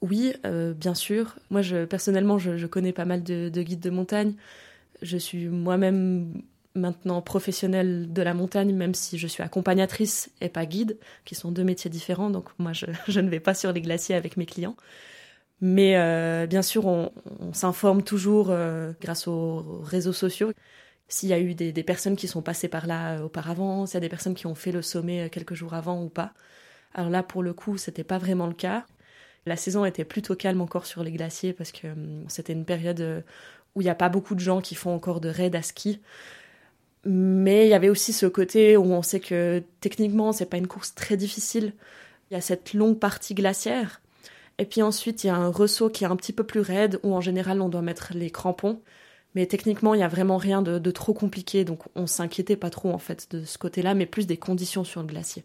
Oui, 0.01 0.33
euh, 0.45 0.75
bien 0.75 0.95
sûr. 0.95 1.37
Moi, 1.51 1.63
je, 1.63 1.85
personnellement, 1.85 2.39
je, 2.39 2.67
connais 2.67 2.93
pas 2.93 3.05
mal 3.05 3.23
de, 3.23 3.51
guides 3.51 3.81
de 3.81 3.91
montagne. 3.91 4.35
Je 5.03 5.17
suis 5.17 5.49
moi-même 5.49 6.43
maintenant 6.75 7.21
professionnelle 7.23 8.13
de 8.13 8.23
la 8.23 8.35
montagne, 8.35 8.73
même 8.73 8.95
si 8.95 9.19
je 9.19 9.27
suis 9.27 9.43
accompagnatrice 9.43 10.31
et 10.41 10.49
pas 10.49 10.67
guide, 10.67 10.99
qui 11.25 11.35
sont 11.35 11.51
deux 11.51 11.65
métiers 11.65 11.91
différents. 11.91 12.31
Donc 12.31 12.51
moi, 12.59 12.73
je, 12.73 12.87
ne 13.21 13.29
vais 13.29 13.41
pas 13.41 13.55
sur 13.55 13.73
les 13.73 13.81
glaciers 13.81 14.15
avec 14.15 14.37
mes 14.37 14.47
clients. 14.47 14.77
Mais 15.61 15.97
euh, 15.97 16.47
bien 16.47 16.63
sûr, 16.63 16.87
on, 16.87 17.11
s'informe 17.53 18.03
toujours 18.03 18.49
euh, 18.51 18.93
grâce 19.01 19.27
aux 19.27 19.81
réseaux 19.83 20.13
sociaux. 20.13 20.53
S'il 21.09 21.31
y 21.31 21.33
a 21.33 21.41
eu 21.41 21.55
des, 21.55 21.73
personnes 21.83 22.17
qui 22.17 22.29
sont 22.29 22.43
passées 22.43 22.69
par 22.69 22.87
là 22.87 23.23
auparavant, 23.25 23.87
s'il 23.87 23.95
y 23.95 23.97
a 23.99 24.01
des 24.01 24.09
personnes 24.09 24.35
qui 24.35 24.47
ont 24.47 24.55
fait 24.55 24.73
le 24.73 24.83
sommet 24.83 25.31
quelques 25.31 25.55
jours 25.55 25.75
avant 25.75 26.03
ou 26.03 26.09
pas. 26.09 26.33
Alors 26.95 27.11
là, 27.11 27.23
pour 27.23 27.43
le 27.43 27.55
coup, 27.55 27.79
c'était 27.79 28.05
pas 28.05 28.19
vraiment 28.19 28.47
le 28.47 28.55
cas. 28.55 28.85
La 29.47 29.57
saison 29.57 29.85
était 29.85 30.05
plutôt 30.05 30.37
calme 30.37 30.61
encore 30.61 30.87
sur 30.87 31.03
les 31.03 31.13
glaciers 31.13 31.53
parce 31.53 31.73
que 31.73 31.89
hum, 31.89 32.25
c'était 32.29 32.53
une 32.53 32.65
période 32.65 33.01
euh, 33.01 33.21
où 33.75 33.81
il 33.81 33.85
n'y 33.85 33.91
a 33.91 33.95
pas 33.95 34.09
beaucoup 34.09 34.35
de 34.35 34.41
gens 34.41 34.61
qui 34.61 34.75
font 34.75 34.95
encore 34.95 35.21
de 35.21 35.29
raids 35.29 35.57
à 35.57 35.63
ski. 35.63 36.01
Mais 37.05 37.67
il 37.67 37.71
y 37.71 37.75
avait 37.75 37.89
aussi 37.89 38.13
ce 38.13 38.27
côté 38.27 38.77
où 38.77 38.85
on 38.85 39.03
sait 39.03 39.21
que 39.21 39.63
techniquement, 39.81 40.33
c'est 40.33 40.47
pas 40.47 40.59
une 40.59 40.67
course 40.67 40.95
très 40.95 41.17
difficile. 41.17 41.73
Il 42.31 42.35
y 42.35 42.37
a 42.37 42.41
cette 42.41 42.75
longue 42.75 42.99
partie 42.99 43.35
glaciaire. 43.35 44.01
Et 44.59 44.65
puis 44.65 44.83
ensuite, 44.83 45.25
il 45.25 45.29
y 45.29 45.31
a 45.31 45.37
un 45.37 45.51
ressaut 45.51 45.89
qui 45.89 46.05
est 46.05 46.09
un 46.09 46.17
petit 46.17 46.33
peu 46.33 46.45
plus 46.45 46.61
raide 46.61 46.99
où 47.03 47.15
en 47.15 47.21
général, 47.21 47.61
on 47.61 47.69
doit 47.69 47.83
mettre 47.83 48.13
les 48.15 48.31
crampons. 48.31 48.81
Mais 49.35 49.47
techniquement, 49.47 49.95
il 49.95 49.99
n'y 49.99 50.05
a 50.05 50.09
vraiment 50.09 50.37
rien 50.37 50.63
de, 50.63 50.79
de, 50.79 50.91
trop 50.91 51.15
compliqué. 51.15 51.65
Donc 51.65 51.83
on 51.95 52.07
s'inquiétait 52.07 52.57
pas 52.57 52.71
trop 52.71 52.91
en 52.91 52.99
fait 52.99 53.31
de 53.31 53.45
ce 53.45 53.59
côté-là, 53.59 53.95
mais 53.95 54.07
plus 54.07 54.27
des 54.27 54.37
conditions 54.37 54.85
sur 54.85 55.01
le 55.01 55.07
glacier. 55.07 55.45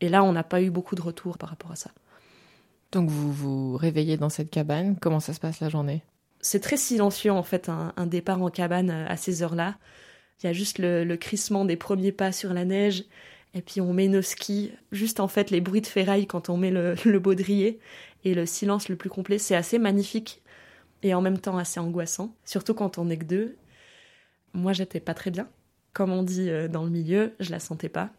Et 0.00 0.08
là, 0.08 0.24
on 0.24 0.32
n'a 0.32 0.44
pas 0.44 0.62
eu 0.62 0.70
beaucoup 0.70 0.94
de 0.94 1.02
retours 1.02 1.36
par 1.36 1.50
rapport 1.50 1.72
à 1.72 1.76
ça. 1.76 1.90
Donc 2.92 3.10
vous 3.10 3.32
vous 3.32 3.76
réveillez 3.76 4.16
dans 4.16 4.28
cette 4.28 4.50
cabane. 4.50 4.96
Comment 5.00 5.20
ça 5.20 5.32
se 5.32 5.40
passe 5.40 5.60
la 5.60 5.68
journée? 5.68 6.02
C'est 6.40 6.60
très 6.60 6.76
silencieux 6.76 7.32
en 7.32 7.42
fait, 7.42 7.68
un, 7.68 8.06
départ 8.06 8.40
en 8.40 8.50
cabane 8.50 8.90
à 8.90 9.16
ces 9.16 9.42
heures-là. 9.42 9.76
Il 10.42 10.46
y 10.46 10.48
a 10.48 10.52
juste 10.52 10.78
le, 10.78 11.16
crissement 11.16 11.64
des 11.64 11.76
premiers 11.76 12.12
pas 12.12 12.32
sur 12.32 12.52
la 12.52 12.64
neige. 12.64 13.04
Et 13.54 13.62
puis 13.62 13.80
on 13.80 13.92
met 13.92 14.08
nos 14.08 14.22
skis, 14.22 14.72
juste 14.90 15.20
en 15.20 15.28
fait 15.28 15.50
les 15.50 15.60
bruits 15.60 15.80
de 15.80 15.86
ferraille 15.86 16.26
quand 16.26 16.50
on 16.50 16.56
met 16.56 16.70
le, 16.70 16.94
le 17.04 17.18
baudrier 17.18 17.80
et 18.24 18.34
le 18.34 18.46
silence 18.46 18.88
le 18.88 18.96
plus 18.96 19.10
complet. 19.10 19.38
C'est 19.38 19.56
assez 19.56 19.78
magnifique 19.78 20.42
et 21.02 21.14
en 21.14 21.20
même 21.20 21.38
temps 21.38 21.58
assez 21.58 21.78
angoissant, 21.78 22.34
surtout 22.44 22.74
quand 22.74 22.98
on 22.98 23.04
n'est 23.04 23.18
que 23.18 23.24
deux. 23.24 23.56
Moi 24.54 24.72
j'étais 24.72 25.00
pas 25.00 25.14
très 25.14 25.30
bien. 25.30 25.48
Comme 25.92 26.10
on 26.10 26.22
dit 26.22 26.50
euh, 26.50 26.66
dans 26.66 26.84
le 26.84 26.90
milieu, 26.90 27.34
je 27.40 27.50
la 27.50 27.60
sentais 27.60 27.88
pas. 27.88 28.10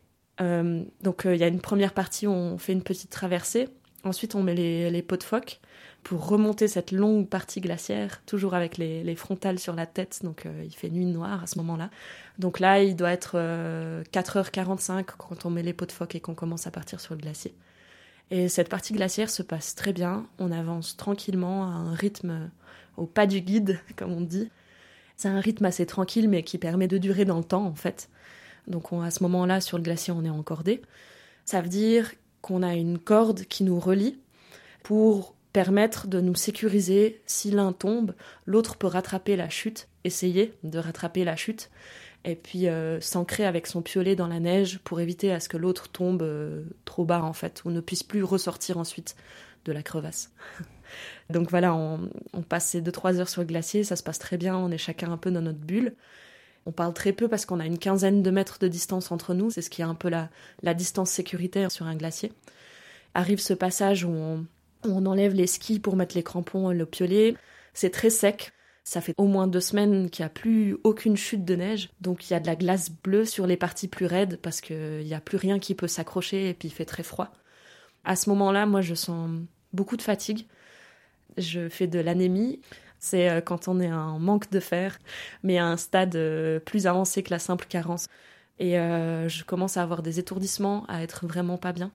Euh, 0.41 0.83
donc 1.01 1.25
euh, 1.25 1.35
il 1.35 1.41
y 1.41 1.43
a 1.43 1.47
une 1.47 1.61
première 1.61 1.93
partie 1.93 2.27
où 2.27 2.31
on 2.31 2.57
fait 2.57 2.73
une 2.73 2.83
petite 2.83 3.09
traversée. 3.09 3.67
Ensuite, 4.03 4.35
on 4.35 4.43
met 4.43 4.53
les, 4.53 5.01
pots 5.01 5.17
de 5.17 5.23
phoque 5.23 5.59
pour 6.03 6.27
remonter 6.27 6.67
cette 6.67 6.91
longue 6.91 7.27
partie 7.27 7.59
glaciaire, 7.59 8.21
toujours 8.27 8.53
avec 8.53 8.77
les, 8.77 9.15
frontales 9.15 9.57
sur 9.57 9.73
la 9.73 9.87
tête. 9.87 10.19
Donc 10.21 10.47
il 10.63 10.75
fait 10.75 10.91
nuit 10.91 11.07
noire 11.07 11.41
à 11.41 11.47
ce 11.47 11.57
moment-là. 11.57 11.89
Donc 12.37 12.59
là, 12.59 12.83
il 12.83 12.95
doit 12.95 13.09
être 13.09 13.35
4h45 14.13 15.05
quand 15.17 15.47
on 15.47 15.49
met 15.49 15.63
les 15.63 15.73
pots 15.73 15.87
de 15.87 15.91
phoque 15.91 16.13
et 16.13 16.19
qu'on 16.19 16.35
commence 16.35 16.67
à 16.67 16.71
partir 16.71 16.99
sur 16.99 17.15
le 17.15 17.21
glacier. 17.21 17.55
Et 18.31 18.49
cette 18.49 18.69
partie 18.69 18.93
glaciaire 18.93 19.29
se 19.29 19.43
passe 19.43 19.75
très 19.75 19.93
bien. 19.93 20.27
On 20.39 20.51
avance 20.51 20.97
tranquillement 20.97 21.63
à 21.63 21.67
un 21.67 21.93
rythme 21.93 22.49
au 22.97 23.05
pas 23.05 23.27
du 23.27 23.41
guide, 23.41 23.79
comme 23.95 24.13
on 24.13 24.21
dit. 24.21 24.49
C'est 25.17 25.29
un 25.29 25.39
rythme 25.39 25.65
assez 25.65 25.85
tranquille, 25.85 26.27
mais 26.27 26.43
qui 26.43 26.57
permet 26.57 26.87
de 26.87 26.97
durer 26.97 27.25
dans 27.25 27.37
le 27.37 27.43
temps, 27.43 27.65
en 27.65 27.75
fait. 27.75 28.09
Donc 28.67 28.91
à 28.91 29.11
ce 29.11 29.23
moment-là, 29.23 29.61
sur 29.61 29.77
le 29.77 29.83
glacier, 29.83 30.13
on 30.15 30.25
est 30.25 30.29
encordé. 30.29 30.81
Ça 31.45 31.61
veut 31.61 31.69
dire 31.69 32.11
qu'on 32.41 32.63
a 32.63 32.73
une 32.73 32.99
corde 32.99 33.41
qui 33.45 33.63
nous 33.63 33.79
relie 33.79 34.19
pour 34.83 35.35
permettre 35.53 36.07
de 36.07 36.19
nous 36.19 36.35
sécuriser. 36.35 37.21
Si 37.25 37.51
l'un 37.51 37.71
tombe, 37.71 38.13
l'autre 38.45 38.75
peut 38.75 38.87
rattraper 38.87 39.35
la 39.35 39.49
chute, 39.49 39.87
essayer 40.03 40.53
de 40.63 40.79
rattraper 40.79 41.23
la 41.23 41.35
chute, 41.35 41.69
et 42.25 42.35
puis 42.35 42.67
euh, 42.67 42.99
s'ancrer 42.99 43.45
avec 43.45 43.67
son 43.67 43.81
piolet 43.81 44.15
dans 44.15 44.27
la 44.27 44.39
neige 44.39 44.79
pour 44.83 44.99
éviter 44.99 45.31
à 45.31 45.39
ce 45.39 45.47
que 45.47 45.57
l'autre 45.57 45.89
tombe 45.89 46.23
euh, 46.23 46.63
trop 46.83 47.05
bas 47.05 47.23
en 47.23 47.33
fait, 47.33 47.61
ou 47.65 47.71
ne 47.71 47.79
puisse 47.79 48.03
plus 48.03 48.23
ressortir 48.23 48.77
ensuite 48.77 49.15
de 49.63 49.71
la 49.71 49.83
crevasse. 49.83 50.31
Donc 51.29 51.49
voilà, 51.49 51.73
on, 51.75 52.09
passe 52.49 52.65
ces 52.65 52.81
2-3 52.81 53.17
heures 53.17 53.29
sur 53.29 53.41
le 53.41 53.47
glacier, 53.47 53.83
ça 53.83 53.95
se 53.95 54.03
passe 54.03 54.19
très 54.19 54.37
bien, 54.37 54.57
on 54.57 54.71
est 54.71 54.77
chacun 54.77 55.11
un 55.11 55.17
peu 55.17 55.31
dans 55.31 55.41
notre 55.41 55.59
bulle. 55.59 55.95
On 56.67 56.71
parle 56.71 56.93
très 56.93 57.13
peu 57.13 57.27
parce 57.27 57.45
qu'on 57.45 57.59
a 57.59 57.65
une 57.65 57.77
quinzaine 57.77 58.23
de 58.23 58.31
mètres 58.31 58.57
de 58.59 58.67
distance 58.67 59.11
entre 59.11 59.35
nous, 59.35 59.51
c'est 59.51 59.61
ce 59.61 59.69
qui 59.69 59.81
est 59.81 59.85
un 59.85 59.95
peu 59.95 60.09
la, 60.09 60.29
la 60.63 60.73
distance 60.73 61.11
sécuritaire 61.11 61.71
sur 61.71 61.85
un 61.85 61.95
glacier. 61.95 62.33
Arrive 63.13 63.39
ce 63.39 63.53
passage 63.53 64.03
où 64.03 64.09
on, 64.09 64.45
on 64.83 65.05
enlève 65.05 65.33
les 65.33 65.47
skis 65.47 65.79
pour 65.79 65.95
mettre 65.95 66.15
les 66.15 66.23
crampons, 66.23 66.71
le 66.71 66.85
piolet. 66.85 67.35
C'est 67.73 67.91
très 67.91 68.09
sec. 68.09 68.51
Ça 68.85 69.01
fait 69.01 69.15
au 69.17 69.25
moins 69.25 69.47
deux 69.47 69.61
semaines 69.61 70.11
qu'il 70.11 70.23
n'y 70.23 70.27
a 70.27 70.29
plus 70.29 70.77
aucune 70.83 71.17
chute 71.17 71.43
de 71.43 71.55
neige. 71.55 71.89
Donc 72.01 72.29
il 72.29 72.33
y 72.33 72.35
a 72.35 72.39
de 72.39 72.45
la 72.45 72.55
glace 72.55 72.91
bleue 72.91 73.25
sur 73.25 73.47
les 73.47 73.57
parties 73.57 73.87
plus 73.87 74.05
raides 74.05 74.39
parce 74.41 74.61
qu'il 74.61 75.03
n'y 75.03 75.15
a 75.15 75.19
plus 75.19 75.37
rien 75.37 75.57
qui 75.57 75.73
peut 75.73 75.87
s'accrocher 75.87 76.49
et 76.49 76.53
puis 76.53 76.67
il 76.67 76.71
fait 76.71 76.85
très 76.85 77.01
froid. 77.01 77.31
À 78.03 78.15
ce 78.15 78.29
moment-là, 78.29 78.67
moi 78.67 78.81
je 78.81 78.93
sens 78.93 79.31
beaucoup 79.73 79.97
de 79.97 80.03
fatigue. 80.03 80.45
Je 81.37 81.67
fais 81.67 81.87
de 81.87 81.99
l'anémie. 81.99 82.61
C'est 82.99 83.29
euh, 83.29 83.41
quand 83.41 83.67
on 83.67 83.79
est 83.79 83.91
en 83.91 84.19
manque 84.19 84.51
de 84.51 84.59
fer, 84.59 84.99
mais 85.43 85.57
à 85.57 85.65
un 85.65 85.77
stade 85.77 86.15
euh, 86.15 86.59
plus 86.59 86.87
avancé 86.87 87.23
que 87.23 87.31
la 87.31 87.39
simple 87.39 87.65
carence. 87.67 88.07
Et 88.59 88.79
euh, 88.79 89.27
je 89.29 89.43
commence 89.43 89.77
à 89.77 89.83
avoir 89.83 90.01
des 90.03 90.19
étourdissements, 90.19 90.85
à 90.87 91.03
être 91.03 91.27
vraiment 91.27 91.57
pas 91.57 91.73
bien. 91.73 91.91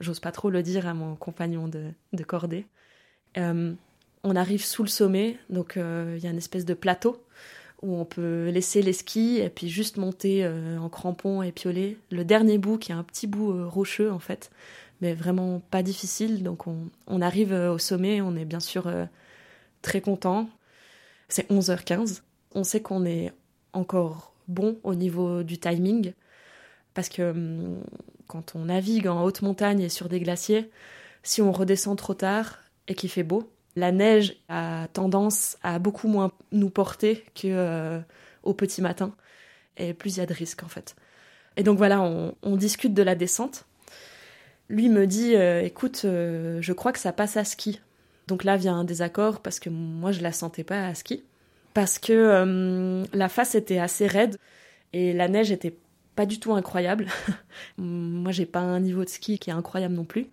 J'ose 0.00 0.20
pas 0.20 0.32
trop 0.32 0.50
le 0.50 0.62
dire 0.62 0.86
à 0.86 0.94
mon 0.94 1.16
compagnon 1.16 1.68
de, 1.68 1.90
de 2.12 2.24
cordée. 2.24 2.66
On 4.24 4.36
arrive 4.36 4.64
sous 4.64 4.82
le 4.82 4.88
sommet, 4.88 5.38
donc 5.48 5.74
il 5.76 6.18
y 6.18 6.26
a 6.26 6.30
une 6.30 6.38
espèce 6.38 6.64
de 6.64 6.74
plateau 6.74 7.24
où 7.82 7.96
on 7.96 8.04
peut 8.04 8.50
laisser 8.50 8.82
les 8.82 8.92
skis 8.92 9.38
et 9.38 9.48
puis 9.48 9.68
juste 9.70 9.96
monter 9.96 10.46
en 10.46 10.88
crampons 10.90 11.42
et 11.42 11.52
piolet. 11.52 11.96
Le 12.10 12.24
dernier 12.24 12.58
bout, 12.58 12.76
qui 12.76 12.92
est 12.92 12.94
un 12.94 13.02
petit 13.02 13.26
bout 13.26 13.68
rocheux 13.68 14.12
en 14.12 14.18
fait, 14.18 14.50
mais 15.00 15.14
vraiment 15.14 15.62
pas 15.70 15.82
difficile. 15.82 16.42
Donc 16.42 16.66
on, 16.66 16.90
on 17.06 17.22
arrive 17.22 17.52
au 17.52 17.78
sommet, 17.78 18.20
on 18.20 18.36
est 18.36 18.44
bien 18.44 18.60
sûr 18.60 18.92
très 19.80 20.02
content. 20.02 20.50
C'est 21.28 21.48
11h15. 21.50 22.20
On 22.54 22.64
sait 22.64 22.82
qu'on 22.82 23.06
est 23.06 23.32
encore 23.72 24.34
bon 24.48 24.78
au 24.82 24.94
niveau 24.94 25.42
du 25.42 25.58
timing 25.58 26.12
parce 26.94 27.08
que 27.08 27.30
hum, 27.30 27.82
quand 28.26 28.54
on 28.54 28.66
navigue 28.66 29.06
en 29.06 29.24
haute 29.24 29.42
montagne 29.42 29.80
et 29.80 29.88
sur 29.88 30.08
des 30.08 30.20
glaciers, 30.20 30.70
si 31.22 31.42
on 31.42 31.52
redescend 31.52 31.96
trop 31.96 32.14
tard 32.14 32.58
et 32.88 32.94
qu'il 32.94 33.10
fait 33.10 33.22
beau, 33.22 33.50
la 33.76 33.92
neige 33.92 34.36
a 34.48 34.88
tendance 34.92 35.56
à 35.62 35.78
beaucoup 35.78 36.08
moins 36.08 36.32
nous 36.52 36.70
porter 36.70 37.24
que 37.34 37.46
euh, 37.46 38.00
au 38.42 38.54
petit 38.54 38.82
matin 38.82 39.14
et 39.76 39.94
plus 39.94 40.16
il 40.16 40.20
y 40.20 40.22
a 40.22 40.26
de 40.26 40.34
risques 40.34 40.62
en 40.62 40.68
fait. 40.68 40.96
Et 41.56 41.62
donc 41.62 41.78
voilà, 41.78 42.00
on, 42.00 42.56
discute 42.56 42.94
de 42.94 43.02
la 43.02 43.14
descente. 43.14 43.66
Lui 44.68 44.88
me 44.88 45.06
dit, 45.06 45.34
euh, 45.34 45.62
écoute, 45.62 46.02
euh, 46.04 46.58
je 46.62 46.72
crois 46.72 46.92
que 46.92 46.98
ça 46.98 47.12
passe 47.12 47.36
à 47.36 47.44
ski. 47.44 47.80
Donc 48.28 48.44
là 48.44 48.56
vient 48.56 48.76
un 48.76 48.84
désaccord 48.84 49.40
parce 49.40 49.58
que 49.58 49.68
moi 49.68 50.12
je 50.12 50.20
la 50.20 50.32
sentais 50.32 50.64
pas 50.64 50.86
à 50.86 50.94
ski. 50.94 51.24
Parce 51.74 51.98
que 51.98 53.04
la 53.12 53.28
face 53.28 53.54
était 53.54 53.78
assez 53.78 54.06
raide 54.06 54.36
et 54.92 55.12
la 55.12 55.28
neige 55.28 55.52
était 55.52 55.76
pas 56.16 56.26
du 56.26 56.40
tout 56.40 56.52
incroyable. 56.52 57.06
moi 57.78 58.32
j'ai 58.32 58.46
pas 58.46 58.60
un 58.60 58.80
niveau 58.80 59.04
de 59.04 59.08
ski 59.08 59.38
qui 59.38 59.50
est 59.50 59.52
incroyable 59.52 59.94
non 59.94 60.04
plus. 60.04 60.28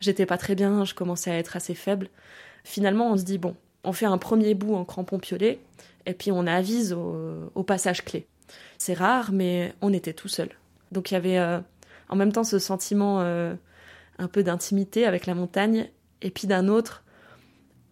J'étais 0.00 0.26
pas 0.26 0.38
très 0.38 0.54
bien, 0.54 0.84
je 0.84 0.94
commençais 0.94 1.30
à 1.30 1.36
être 1.36 1.56
assez 1.56 1.74
faible. 1.74 2.08
Finalement 2.64 3.10
on 3.12 3.16
se 3.16 3.24
dit 3.24 3.38
bon, 3.38 3.56
on 3.84 3.92
fait 3.92 4.06
un 4.06 4.18
premier 4.18 4.54
bout 4.54 4.74
en 4.74 4.84
crampon 4.84 5.18
piolet 5.18 5.60
et 6.06 6.14
puis 6.14 6.32
on 6.32 6.46
avise 6.46 6.92
au, 6.92 7.62
passage 7.62 8.04
clé. 8.04 8.26
C'est 8.78 8.94
rare 8.94 9.32
mais 9.32 9.74
on 9.80 9.92
était 9.92 10.12
tout 10.12 10.28
seul. 10.28 10.50
Donc 10.92 11.10
il 11.10 11.14
y 11.14 11.16
avait 11.16 11.38
euh, 11.38 11.60
en 12.08 12.16
même 12.16 12.32
temps 12.32 12.44
ce 12.44 12.58
sentiment 12.58 13.20
euh, 13.20 13.54
un 14.18 14.28
peu 14.28 14.42
d'intimité 14.42 15.06
avec 15.06 15.26
la 15.26 15.34
montagne 15.34 15.88
et 16.22 16.30
puis 16.30 16.46
d'un 16.46 16.68
autre 16.68 17.04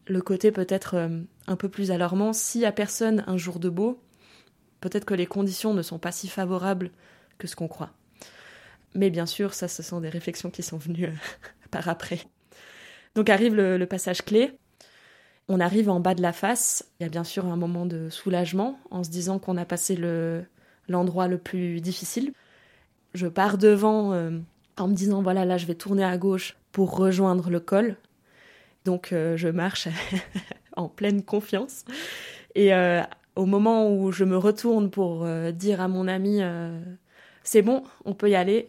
le 0.09 0.21
côté 0.21 0.51
peut-être 0.51 0.95
euh, 0.95 1.21
un 1.47 1.57
peu 1.57 1.69
plus 1.69 1.91
alarmant, 1.91 2.33
s'il 2.33 2.63
y 2.63 2.67
a 2.67 2.73
personne 2.73 3.25
un 3.27 3.37
jour 3.37 3.59
de 3.59 3.69
beau, 3.69 4.01
peut-être 4.81 5.05
que 5.05 5.15
les 5.15 5.27
conditions 5.27 5.75
ne 5.75 5.83
sont 5.83 5.99
pas 5.99 6.13
si 6.13 6.29
favorables 6.29 6.91
que 7.39 7.47
ce 7.47 7.57
qu'on 7.57 7.69
croit. 7.69 7.91
Mais 8.95 9.11
bien 9.11 9.27
sûr, 9.27 9.55
ça, 9.55 9.69
ce 9.69 9.83
sont 9.83 10.01
des 10.01 10.09
réflexions 10.09 10.51
qui 10.51 10.63
sont 10.63 10.79
venues 10.79 11.09
par 11.71 11.89
après. 11.89 12.21
Donc 13.19 13.31
arrive 13.31 13.57
le, 13.57 13.85
passage 13.85 14.23
clé. 14.23 14.53
On 15.49 15.59
arrive 15.59 15.91
en 15.91 15.99
bas 15.99 16.15
de 16.15 16.23
la 16.23 16.33
face. 16.33 16.89
Il 17.01 17.03
y 17.03 17.07
a 17.07 17.09
bien 17.09 17.25
sûr 17.25 17.47
un 17.47 17.57
moment 17.57 17.85
de 17.85 18.11
soulagement 18.11 18.79
en 18.93 19.03
se 19.03 19.11
disant 19.11 19.41
qu'on 19.41 19.57
a 19.57 19.65
passé 19.65 19.97
le, 19.97 20.45
l'endroit 20.87 21.27
le 21.27 21.37
plus 21.37 21.81
difficile. 21.81 22.33
Je 23.15 23.27
pars 23.27 23.59
devant 23.59 24.13
euh, 24.13 24.39
en 24.77 24.87
me 24.87 24.95
disant 24.95 25.21
voilà, 25.21 25.45
là, 25.45 25.57
je 25.57 25.67
vais 25.67 25.75
tourner 25.75 26.05
à 26.05 26.17
gauche 26.17 26.57
pour 26.71 26.97
rejoindre 26.97 27.51
le 27.51 27.59
col. 27.59 27.97
Donc 28.85 29.13
euh, 29.13 29.37
je 29.37 29.49
marche 29.49 29.89
en 30.77 30.89
pleine 30.89 31.25
confiance. 31.25 31.87
Et 32.55 32.73
euh, 32.73 33.03
au 33.35 33.47
moment 33.47 33.93
où 33.93 34.13
je 34.13 34.23
me 34.23 34.37
retourne 34.37 34.91
pour 34.91 35.27
dire 35.55 35.81
à 35.81 35.89
mon 35.89 36.07
ami 36.07 36.41
c'est 37.43 37.63
bon, 37.63 37.83
on 38.05 38.15
peut 38.15 38.31
y 38.31 38.37
aller, 38.37 38.69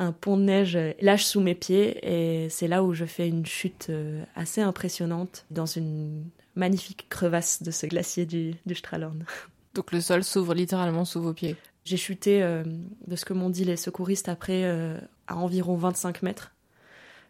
un 0.00 0.10
pont 0.10 0.36
de 0.36 0.42
neige 0.42 0.78
lâche 1.00 1.24
sous 1.24 1.40
mes 1.40 1.54
pieds 1.54 2.00
et 2.02 2.48
c'est 2.48 2.66
là 2.66 2.82
où 2.82 2.94
je 2.94 3.04
fais 3.04 3.28
une 3.28 3.46
chute 3.46 3.92
assez 4.34 4.60
impressionnante 4.60 5.44
dans 5.50 5.66
une 5.66 6.24
magnifique 6.56 7.06
crevasse 7.08 7.62
de 7.62 7.70
ce 7.70 7.86
glacier 7.86 8.26
du, 8.26 8.54
du 8.66 8.74
Stralhorn. 8.74 9.24
Donc 9.74 9.92
le 9.92 10.00
sol 10.00 10.24
s'ouvre 10.24 10.54
littéralement 10.54 11.04
sous 11.04 11.22
vos 11.22 11.32
pieds. 11.32 11.56
J'ai 11.84 11.96
chuté, 11.96 12.42
euh, 12.42 12.64
de 13.06 13.16
ce 13.16 13.24
que 13.24 13.32
m'ont 13.32 13.50
dit 13.50 13.64
les 13.64 13.76
secouristes 13.76 14.28
après, 14.28 14.64
euh, 14.64 14.98
à 15.26 15.36
environ 15.36 15.76
25 15.76 16.22
mètres. 16.22 16.52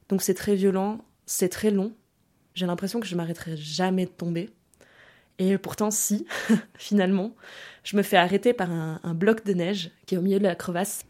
Donc 0.09 0.23
c'est 0.23 0.35
très 0.35 0.55
violent, 0.55 1.05
c'est 1.27 1.49
très 1.49 1.71
long. 1.71 1.93
J'ai 2.55 2.67
l'impression 2.67 2.99
que 3.01 3.07
je 3.07 3.15
m'arrêterai 3.15 3.57
jamais 3.57 4.07
de 4.07 4.11
tomber. 4.11 4.51
Et 5.39 5.57
pourtant, 5.57 5.91
si, 5.91 6.27
finalement, 6.77 7.35
je 7.85 7.97
me 7.97 8.03
fais 8.03 8.17
arrêter 8.17 8.53
par 8.53 8.71
un, 8.71 9.01
un, 9.03 9.15
bloc 9.15 9.45
de 9.45 9.55
neige 9.55 9.91
qui 10.07 10.15
est 10.15 10.19
au 10.19 10.23
milieu 10.23 10.39
de 10.39 10.45
la 10.45 10.55
crevasse. 10.55 11.05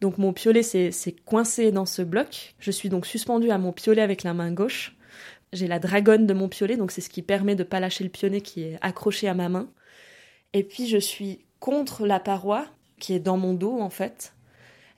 Donc 0.00 0.18
mon 0.18 0.32
piolet 0.32 0.62
s'est 0.62 1.16
coincé 1.24 1.72
dans 1.72 1.86
ce 1.86 2.02
bloc. 2.02 2.54
Je 2.60 2.70
suis 2.70 2.88
donc 2.88 3.06
suspendue 3.06 3.50
à 3.50 3.58
mon 3.58 3.72
piolet 3.72 4.02
avec 4.02 4.22
la 4.22 4.34
main 4.34 4.52
gauche. 4.52 4.96
J'ai 5.52 5.66
la 5.66 5.78
dragonne 5.78 6.26
de 6.26 6.34
mon 6.34 6.48
piolet, 6.48 6.76
donc 6.76 6.90
c'est 6.90 7.00
ce 7.00 7.08
qui 7.08 7.22
permet 7.22 7.54
de 7.54 7.64
pas 7.64 7.80
lâcher 7.80 8.04
le 8.04 8.10
pionnet 8.10 8.40
qui 8.40 8.62
est 8.62 8.78
accroché 8.80 9.28
à 9.28 9.34
ma 9.34 9.48
main. 9.48 9.68
Et 10.52 10.62
puis 10.62 10.86
je 10.86 10.98
suis 10.98 11.40
contre 11.58 12.06
la 12.06 12.20
paroi 12.20 12.66
qui 12.98 13.14
est 13.14 13.20
dans 13.20 13.36
mon 13.36 13.54
dos 13.54 13.80
en 13.80 13.90
fait. 13.90 14.34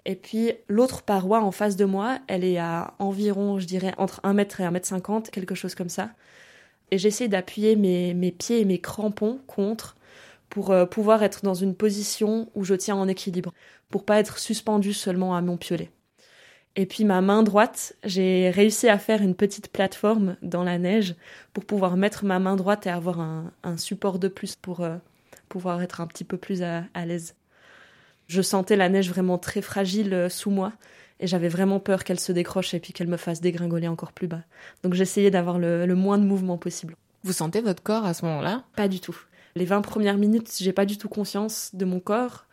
Et 0.04 0.16
puis 0.16 0.52
l'autre 0.68 1.02
paroi 1.02 1.40
en 1.40 1.52
face 1.52 1.76
de 1.76 1.84
moi, 1.84 2.18
elle 2.26 2.44
est 2.44 2.58
à 2.58 2.94
environ, 2.98 3.58
je 3.58 3.66
dirais, 3.66 3.94
entre 3.96 4.20
1 4.22 4.32
mètre 4.32 4.60
et 4.60 4.64
1 4.64 4.70
mètre 4.70 4.86
50, 4.86 5.30
quelque 5.30 5.54
chose 5.54 5.74
comme 5.74 5.88
ça. 5.88 6.10
Et 6.90 6.98
j'essaie 6.98 7.28
d'appuyer 7.28 7.76
mes, 7.76 8.14
mes 8.14 8.32
pieds 8.32 8.60
et 8.60 8.64
mes 8.64 8.80
crampons 8.80 9.40
contre 9.46 9.96
pour 10.50 10.70
euh, 10.70 10.84
pouvoir 10.84 11.22
être 11.22 11.42
dans 11.42 11.54
une 11.54 11.74
position 11.74 12.50
où 12.54 12.64
je 12.64 12.74
tiens 12.74 12.96
en 12.96 13.08
équilibre, 13.08 13.54
pour 13.88 14.04
pas 14.04 14.20
être 14.20 14.38
suspendu 14.38 14.92
seulement 14.92 15.34
à 15.34 15.40
mon 15.40 15.56
piolet. 15.56 15.90
Et 16.76 16.86
puis 16.86 17.04
ma 17.04 17.20
main 17.20 17.42
droite, 17.42 17.96
j'ai 18.04 18.50
réussi 18.50 18.88
à 18.88 18.98
faire 18.98 19.22
une 19.22 19.34
petite 19.34 19.72
plateforme 19.72 20.36
dans 20.42 20.62
la 20.62 20.78
neige 20.78 21.16
pour 21.52 21.64
pouvoir 21.64 21.96
mettre 21.96 22.24
ma 22.24 22.38
main 22.38 22.54
droite 22.54 22.86
et 22.86 22.90
avoir 22.90 23.20
un, 23.20 23.52
un 23.64 23.76
support 23.76 24.18
de 24.18 24.28
plus 24.28 24.54
pour 24.54 24.80
euh, 24.80 24.96
pouvoir 25.48 25.82
être 25.82 26.00
un 26.00 26.06
petit 26.06 26.22
peu 26.24 26.36
plus 26.36 26.62
à, 26.62 26.84
à 26.94 27.06
l'aise. 27.06 27.34
Je 28.28 28.42
sentais 28.42 28.76
la 28.76 28.88
neige 28.88 29.08
vraiment 29.08 29.38
très 29.38 29.62
fragile 29.62 30.14
euh, 30.14 30.28
sous 30.28 30.50
moi 30.50 30.72
et 31.18 31.26
j'avais 31.26 31.48
vraiment 31.48 31.80
peur 31.80 32.04
qu'elle 32.04 32.20
se 32.20 32.30
décroche 32.30 32.72
et 32.72 32.78
puis 32.78 32.92
qu'elle 32.92 33.08
me 33.08 33.16
fasse 33.16 33.40
dégringoler 33.40 33.88
encore 33.88 34.12
plus 34.12 34.28
bas. 34.28 34.44
Donc 34.84 34.94
j'essayais 34.94 35.32
d'avoir 35.32 35.58
le, 35.58 35.86
le 35.86 35.94
moins 35.96 36.18
de 36.18 36.24
mouvement 36.24 36.56
possible. 36.56 36.94
Vous 37.24 37.32
sentez 37.32 37.60
votre 37.60 37.82
corps 37.82 38.06
à 38.06 38.14
ce 38.14 38.24
moment-là? 38.26 38.62
Pas 38.76 38.88
du 38.88 39.00
tout. 39.00 39.18
Les 39.56 39.64
20 39.64 39.82
premières 39.82 40.16
minutes, 40.16 40.56
j'ai 40.60 40.72
pas 40.72 40.86
du 40.86 40.98
tout 40.98 41.08
conscience 41.08 41.74
de 41.74 41.84
mon 41.84 42.00
corps. 42.00 42.46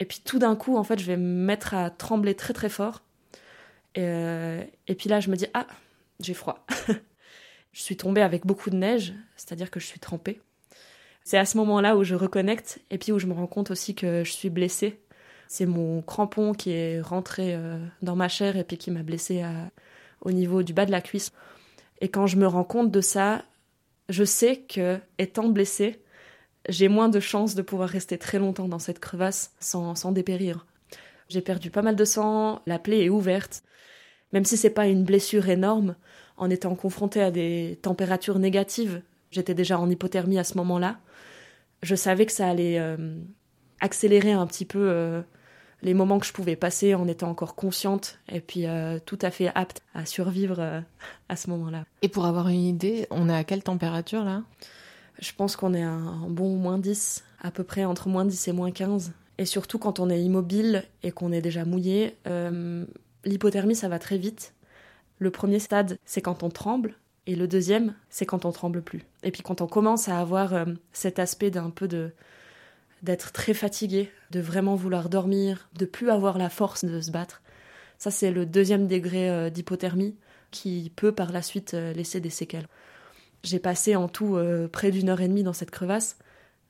Et 0.00 0.04
puis 0.04 0.20
tout 0.24 0.38
d'un 0.38 0.56
coup, 0.56 0.76
en 0.76 0.84
fait, 0.84 0.98
je 0.98 1.06
vais 1.06 1.16
me 1.16 1.44
mettre 1.44 1.74
à 1.74 1.90
trembler 1.90 2.34
très 2.34 2.52
très 2.52 2.68
fort. 2.68 3.02
Et, 3.94 4.02
euh, 4.02 4.62
et 4.88 4.94
puis 4.94 5.08
là, 5.08 5.20
je 5.20 5.30
me 5.30 5.36
dis, 5.36 5.46
ah, 5.54 5.66
j'ai 6.20 6.34
froid. 6.34 6.64
je 7.72 7.80
suis 7.80 7.96
tombée 7.96 8.22
avec 8.22 8.46
beaucoup 8.46 8.70
de 8.70 8.76
neige, 8.76 9.14
c'est-à-dire 9.36 9.70
que 9.70 9.80
je 9.80 9.86
suis 9.86 10.00
trempée. 10.00 10.40
C'est 11.24 11.38
à 11.38 11.46
ce 11.46 11.56
moment-là 11.58 11.96
où 11.96 12.04
je 12.04 12.14
reconnecte 12.14 12.80
et 12.90 12.98
puis 12.98 13.12
où 13.12 13.18
je 13.18 13.26
me 13.26 13.32
rends 13.32 13.46
compte 13.46 13.70
aussi 13.70 13.94
que 13.94 14.24
je 14.24 14.32
suis 14.32 14.50
blessée. 14.50 15.00
C'est 15.48 15.66
mon 15.66 16.02
crampon 16.02 16.52
qui 16.52 16.72
est 16.72 17.00
rentré 17.00 17.54
euh, 17.54 17.78
dans 18.02 18.16
ma 18.16 18.28
chair 18.28 18.56
et 18.56 18.64
puis 18.64 18.76
qui 18.76 18.90
m'a 18.90 19.02
blessée 19.02 19.44
au 20.20 20.32
niveau 20.32 20.62
du 20.62 20.72
bas 20.72 20.86
de 20.86 20.90
la 20.90 21.00
cuisse. 21.00 21.32
Et 22.00 22.08
quand 22.08 22.26
je 22.26 22.36
me 22.36 22.46
rends 22.46 22.64
compte 22.64 22.90
de 22.90 23.00
ça, 23.00 23.44
je 24.08 24.24
sais 24.24 24.58
que, 24.58 24.98
étant 25.18 25.48
blessée, 25.48 26.02
j'ai 26.68 26.88
moins 26.88 27.08
de 27.08 27.20
chances 27.20 27.54
de 27.54 27.62
pouvoir 27.62 27.88
rester 27.88 28.18
très 28.18 28.38
longtemps 28.38 28.68
dans 28.68 28.78
cette 28.78 28.98
crevasse 28.98 29.52
sans, 29.60 29.94
sans 29.94 30.12
dépérir. 30.12 30.66
J'ai 31.28 31.40
perdu 31.40 31.70
pas 31.70 31.82
mal 31.82 31.96
de 31.96 32.04
sang, 32.04 32.62
la 32.66 32.78
plaie 32.78 33.04
est 33.04 33.08
ouverte. 33.08 33.62
Même 34.32 34.44
si 34.44 34.56
c'est 34.56 34.70
pas 34.70 34.86
une 34.86 35.04
blessure 35.04 35.48
énorme, 35.48 35.96
en 36.36 36.50
étant 36.50 36.74
confrontée 36.74 37.22
à 37.22 37.30
des 37.30 37.78
températures 37.82 38.38
négatives, 38.38 39.02
j'étais 39.30 39.54
déjà 39.54 39.78
en 39.78 39.88
hypothermie 39.88 40.38
à 40.38 40.44
ce 40.44 40.56
moment-là, 40.58 40.98
je 41.82 41.94
savais 41.94 42.26
que 42.26 42.32
ça 42.32 42.48
allait 42.48 42.78
euh, 42.78 43.18
accélérer 43.80 44.32
un 44.32 44.46
petit 44.46 44.64
peu 44.64 44.88
euh, 44.90 45.22
les 45.82 45.94
moments 45.94 46.18
que 46.18 46.26
je 46.26 46.32
pouvais 46.32 46.56
passer 46.56 46.94
en 46.94 47.06
étant 47.06 47.28
encore 47.28 47.54
consciente 47.54 48.18
et 48.28 48.40
puis 48.40 48.66
euh, 48.66 48.98
tout 49.04 49.18
à 49.20 49.30
fait 49.30 49.52
apte 49.54 49.82
à 49.94 50.06
survivre 50.06 50.82
à 51.28 51.36
ce 51.36 51.50
moment-là. 51.50 51.84
Et 52.02 52.08
pour 52.08 52.24
avoir 52.24 52.48
une 52.48 52.64
idée, 52.64 53.06
on 53.10 53.28
est 53.28 53.36
à 53.36 53.44
quelle 53.44 53.62
température 53.62 54.24
là? 54.24 54.42
Je 55.18 55.32
pense 55.32 55.56
qu'on 55.56 55.74
est 55.74 55.82
à 55.82 55.90
un 55.90 56.28
bon 56.28 56.56
moins 56.56 56.78
10, 56.78 57.24
à 57.40 57.50
peu 57.50 57.64
près 57.64 57.84
entre 57.84 58.08
moins 58.08 58.24
10 58.24 58.48
et 58.48 58.52
moins 58.52 58.70
15. 58.70 59.12
Et 59.38 59.46
surtout 59.46 59.78
quand 59.78 60.00
on 60.00 60.10
est 60.10 60.20
immobile 60.20 60.84
et 61.02 61.10
qu'on 61.10 61.32
est 61.32 61.40
déjà 61.40 61.64
mouillé, 61.64 62.16
euh, 62.26 62.84
l'hypothermie 63.24 63.74
ça 63.74 63.88
va 63.88 63.98
très 63.98 64.18
vite. 64.18 64.54
Le 65.18 65.30
premier 65.30 65.58
stade, 65.58 65.98
c'est 66.04 66.20
quand 66.20 66.42
on 66.42 66.50
tremble. 66.50 66.94
Et 67.26 67.36
le 67.36 67.48
deuxième, 67.48 67.94
c'est 68.10 68.26
quand 68.26 68.44
on 68.44 68.52
tremble 68.52 68.82
plus. 68.82 69.02
Et 69.22 69.30
puis 69.30 69.42
quand 69.42 69.60
on 69.60 69.66
commence 69.66 70.08
à 70.08 70.20
avoir 70.20 70.54
euh, 70.54 70.66
cet 70.92 71.18
aspect 71.18 71.50
d'un 71.50 71.70
peu 71.70 71.88
de 71.88 72.12
d'être 73.02 73.32
très 73.32 73.52
fatigué, 73.52 74.10
de 74.30 74.40
vraiment 74.40 74.76
vouloir 74.76 75.10
dormir, 75.10 75.68
de 75.76 75.84
plus 75.84 76.08
avoir 76.08 76.38
la 76.38 76.48
force 76.48 76.86
de 76.86 77.02
se 77.02 77.10
battre. 77.10 77.42
Ça, 77.98 78.10
c'est 78.10 78.30
le 78.30 78.46
deuxième 78.46 78.86
degré 78.88 79.28
euh, 79.28 79.50
d'hypothermie 79.50 80.16
qui 80.50 80.90
peut 80.96 81.12
par 81.12 81.30
la 81.30 81.42
suite 81.42 81.74
laisser 81.74 82.20
des 82.20 82.30
séquelles. 82.30 82.68
J'ai 83.44 83.58
passé 83.58 83.94
en 83.94 84.08
tout 84.08 84.36
euh, 84.36 84.68
près 84.68 84.90
d'une 84.90 85.10
heure 85.10 85.20
et 85.20 85.28
demie 85.28 85.42
dans 85.42 85.52
cette 85.52 85.70
crevasse. 85.70 86.16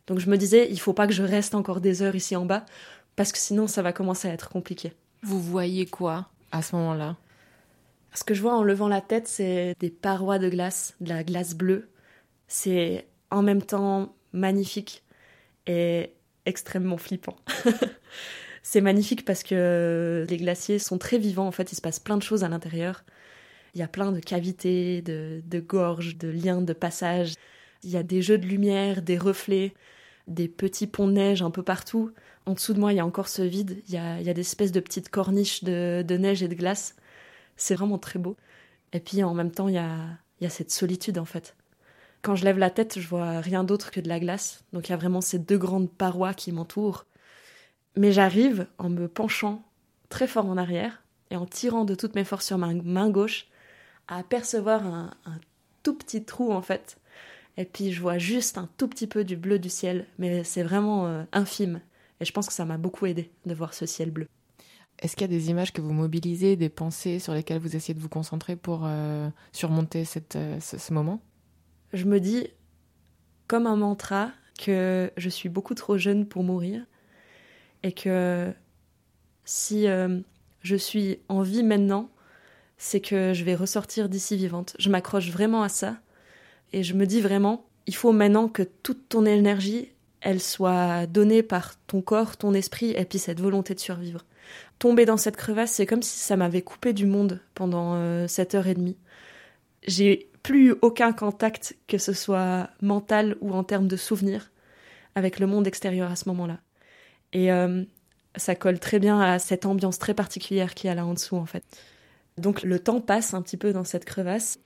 Donc 0.06 0.18
je 0.18 0.28
me 0.28 0.36
disais, 0.36 0.68
il 0.70 0.78
faut 0.78 0.92
pas 0.92 1.06
que 1.06 1.12
je 1.12 1.22
reste 1.22 1.54
encore 1.54 1.80
des 1.80 2.02
heures 2.02 2.14
ici 2.14 2.36
en 2.36 2.44
bas, 2.44 2.66
parce 3.16 3.32
que 3.32 3.38
sinon 3.38 3.66
ça 3.66 3.80
va 3.80 3.92
commencer 3.92 4.28
à 4.28 4.32
être 4.32 4.50
compliqué. 4.50 4.92
Vous 5.22 5.40
voyez 5.40 5.86
quoi 5.86 6.28
à 6.52 6.60
ce 6.60 6.76
moment-là? 6.76 7.16
Ce 8.12 8.22
que 8.22 8.34
je 8.34 8.42
vois 8.42 8.54
en 8.54 8.62
levant 8.62 8.88
la 8.88 9.00
tête, 9.00 9.26
c'est 9.26 9.74
des 9.80 9.90
parois 9.90 10.38
de 10.38 10.48
glace, 10.48 10.94
de 11.00 11.08
la 11.08 11.24
glace 11.24 11.54
bleue. 11.54 11.88
C'est 12.46 13.06
en 13.30 13.42
même 13.42 13.62
temps 13.62 14.14
magnifique 14.32 15.02
et 15.66 16.12
extrêmement 16.44 16.98
flippant. 16.98 17.36
c'est 18.62 18.80
magnifique 18.80 19.24
parce 19.24 19.42
que 19.42 20.26
les 20.28 20.36
glaciers 20.36 20.78
sont 20.78 20.98
très 20.98 21.18
vivants, 21.18 21.46
en 21.46 21.52
fait, 21.52 21.72
il 21.72 21.76
se 21.76 21.80
passe 21.80 21.98
plein 21.98 22.16
de 22.16 22.22
choses 22.22 22.44
à 22.44 22.48
l'intérieur. 22.48 23.04
Il 23.74 23.80
y 23.80 23.82
a 23.82 23.88
plein 23.88 24.12
de 24.12 24.20
cavités, 24.20 25.02
de, 25.02 25.42
de 25.44 25.60
gorges, 25.60 26.16
de 26.16 26.28
liens 26.28 26.62
de 26.62 26.72
passage. 26.72 27.34
Il 27.82 27.90
y 27.90 27.96
a 27.96 28.02
des 28.02 28.22
jeux 28.22 28.38
de 28.38 28.46
lumière, 28.46 29.02
des 29.02 29.18
reflets, 29.18 29.74
des 30.28 30.48
petits 30.48 30.86
ponts 30.86 31.08
de 31.08 31.12
neige 31.12 31.42
un 31.42 31.50
peu 31.50 31.62
partout. 31.62 32.12
En 32.46 32.54
dessous 32.54 32.74
de 32.74 32.80
moi, 32.80 32.92
il 32.92 32.96
y 32.96 33.00
a 33.00 33.06
encore 33.06 33.28
ce 33.28 33.42
vide. 33.42 33.82
Il 33.88 33.94
y 33.94 33.98
a, 33.98 34.20
il 34.20 34.26
y 34.26 34.30
a 34.30 34.34
des 34.34 34.42
espèces 34.42 34.72
de 34.72 34.80
petites 34.80 35.08
corniches 35.10 35.64
de, 35.64 36.04
de 36.06 36.16
neige 36.16 36.42
et 36.42 36.48
de 36.48 36.54
glace. 36.54 36.96
C'est 37.56 37.74
vraiment 37.74 37.98
très 37.98 38.18
beau. 38.18 38.36
Et 38.92 39.00
puis 39.00 39.22
en 39.24 39.34
même 39.34 39.50
temps, 39.50 39.68
il 39.68 39.74
y 39.74 39.78
a, 39.78 39.96
il 40.40 40.44
y 40.44 40.46
a 40.46 40.50
cette 40.50 40.70
solitude 40.70 41.18
en 41.18 41.24
fait. 41.24 41.56
Quand 42.22 42.36
je 42.36 42.44
lève 42.44 42.58
la 42.58 42.70
tête, 42.70 42.98
je 42.98 43.06
vois 43.06 43.40
rien 43.40 43.64
d'autre 43.64 43.90
que 43.90 44.00
de 44.00 44.08
la 44.08 44.20
glace. 44.20 44.64
Donc 44.72 44.88
il 44.88 44.92
y 44.92 44.94
a 44.94 44.96
vraiment 44.96 45.20
ces 45.20 45.38
deux 45.38 45.58
grandes 45.58 45.90
parois 45.90 46.32
qui 46.32 46.52
m'entourent. 46.52 47.06
Mais 47.96 48.12
j'arrive 48.12 48.66
en 48.78 48.88
me 48.88 49.08
penchant 49.08 49.62
très 50.08 50.26
fort 50.26 50.46
en 50.46 50.56
arrière 50.56 51.02
et 51.30 51.36
en 51.36 51.46
tirant 51.46 51.84
de 51.84 51.94
toutes 51.94 52.14
mes 52.14 52.24
forces 52.24 52.46
sur 52.46 52.58
ma 52.58 52.72
main 52.72 53.10
gauche 53.10 53.48
à 54.08 54.18
apercevoir 54.18 54.86
un, 54.86 55.10
un 55.24 55.38
tout 55.82 55.94
petit 55.94 56.24
trou 56.24 56.52
en 56.52 56.62
fait. 56.62 56.98
Et 57.56 57.64
puis 57.64 57.92
je 57.92 58.00
vois 58.00 58.18
juste 58.18 58.58
un 58.58 58.68
tout 58.76 58.88
petit 58.88 59.06
peu 59.06 59.24
du 59.24 59.36
bleu 59.36 59.58
du 59.58 59.68
ciel, 59.68 60.06
mais 60.18 60.44
c'est 60.44 60.62
vraiment 60.62 61.06
euh, 61.06 61.22
infime. 61.32 61.80
Et 62.20 62.24
je 62.24 62.32
pense 62.32 62.46
que 62.46 62.52
ça 62.52 62.64
m'a 62.64 62.78
beaucoup 62.78 63.06
aidé 63.06 63.30
de 63.46 63.54
voir 63.54 63.74
ce 63.74 63.86
ciel 63.86 64.10
bleu. 64.10 64.26
Est-ce 65.00 65.16
qu'il 65.16 65.22
y 65.22 65.34
a 65.34 65.38
des 65.38 65.50
images 65.50 65.72
que 65.72 65.80
vous 65.80 65.92
mobilisez, 65.92 66.56
des 66.56 66.68
pensées 66.68 67.18
sur 67.18 67.34
lesquelles 67.34 67.60
vous 67.60 67.74
essayez 67.76 67.94
de 67.94 68.00
vous 68.00 68.08
concentrer 68.08 68.56
pour 68.56 68.82
euh, 68.84 69.28
surmonter 69.52 70.04
cette, 70.04 70.36
euh, 70.36 70.58
ce, 70.60 70.78
ce 70.78 70.92
moment? 70.92 71.20
Je 71.92 72.04
me 72.04 72.20
dis, 72.20 72.48
comme 73.46 73.66
un 73.66 73.76
mantra, 73.76 74.30
que 74.58 75.10
je 75.16 75.28
suis 75.28 75.48
beaucoup 75.48 75.74
trop 75.74 75.98
jeune 75.98 76.26
pour 76.26 76.44
mourir 76.44 76.84
et 77.82 77.92
que 77.92 78.52
si 79.44 79.86
je 80.62 80.76
suis 80.76 81.18
en 81.28 81.42
vie 81.42 81.62
maintenant, 81.62 82.08
c'est 82.78 83.00
que 83.00 83.32
je 83.32 83.44
vais 83.44 83.54
ressortir 83.54 84.08
d'ici 84.08 84.36
vivante. 84.36 84.76
Je 84.78 84.90
m'accroche 84.90 85.30
vraiment 85.30 85.62
à 85.62 85.68
ça 85.68 85.96
et 86.72 86.82
je 86.82 86.94
me 86.94 87.06
dis 87.06 87.20
vraiment, 87.20 87.66
il 87.86 87.94
faut 87.94 88.12
maintenant 88.12 88.48
que 88.48 88.62
toute 88.62 89.08
ton 89.08 89.26
énergie, 89.26 89.90
elle 90.20 90.40
soit 90.40 91.06
donnée 91.06 91.42
par 91.42 91.74
ton 91.86 92.00
corps, 92.00 92.36
ton 92.36 92.54
esprit 92.54 92.90
et 92.92 93.04
puis 93.04 93.18
cette 93.18 93.40
volonté 93.40 93.74
de 93.74 93.80
survivre. 93.80 94.24
Tomber 94.78 95.04
dans 95.04 95.16
cette 95.16 95.36
crevasse, 95.36 95.72
c'est 95.72 95.86
comme 95.86 96.02
si 96.02 96.18
ça 96.18 96.36
m'avait 96.36 96.62
coupé 96.62 96.92
du 96.92 97.06
monde 97.06 97.40
pendant 97.54 97.94
euh, 97.94 98.26
cette 98.28 98.54
heure 98.54 98.66
et 98.66 98.74
demie. 98.74 98.96
J'ai 99.86 100.30
plus 100.42 100.74
aucun 100.82 101.12
contact, 101.12 101.76
que 101.88 101.98
ce 101.98 102.12
soit 102.12 102.68
mental 102.82 103.36
ou 103.40 103.52
en 103.52 103.64
termes 103.64 103.88
de 103.88 103.96
souvenirs, 103.96 104.50
avec 105.14 105.38
le 105.38 105.46
monde 105.46 105.66
extérieur 105.66 106.10
à 106.10 106.16
ce 106.16 106.28
moment-là. 106.28 106.58
Et 107.32 107.52
euh, 107.52 107.84
ça 108.36 108.54
colle 108.54 108.78
très 108.78 108.98
bien 108.98 109.20
à 109.20 109.38
cette 109.38 109.64
ambiance 109.64 109.98
très 109.98 110.14
particulière 110.14 110.74
qui 110.74 110.86
y 110.86 110.90
a 110.90 110.94
là 110.94 111.06
en 111.06 111.14
dessous, 111.14 111.36
en 111.36 111.46
fait. 111.46 111.64
Donc 112.38 112.62
le 112.62 112.78
temps 112.78 113.00
passe 113.00 113.34
un 113.34 113.42
petit 113.42 113.56
peu 113.56 113.72
dans 113.72 113.84
cette 113.84 114.04
crevasse. 114.04 114.58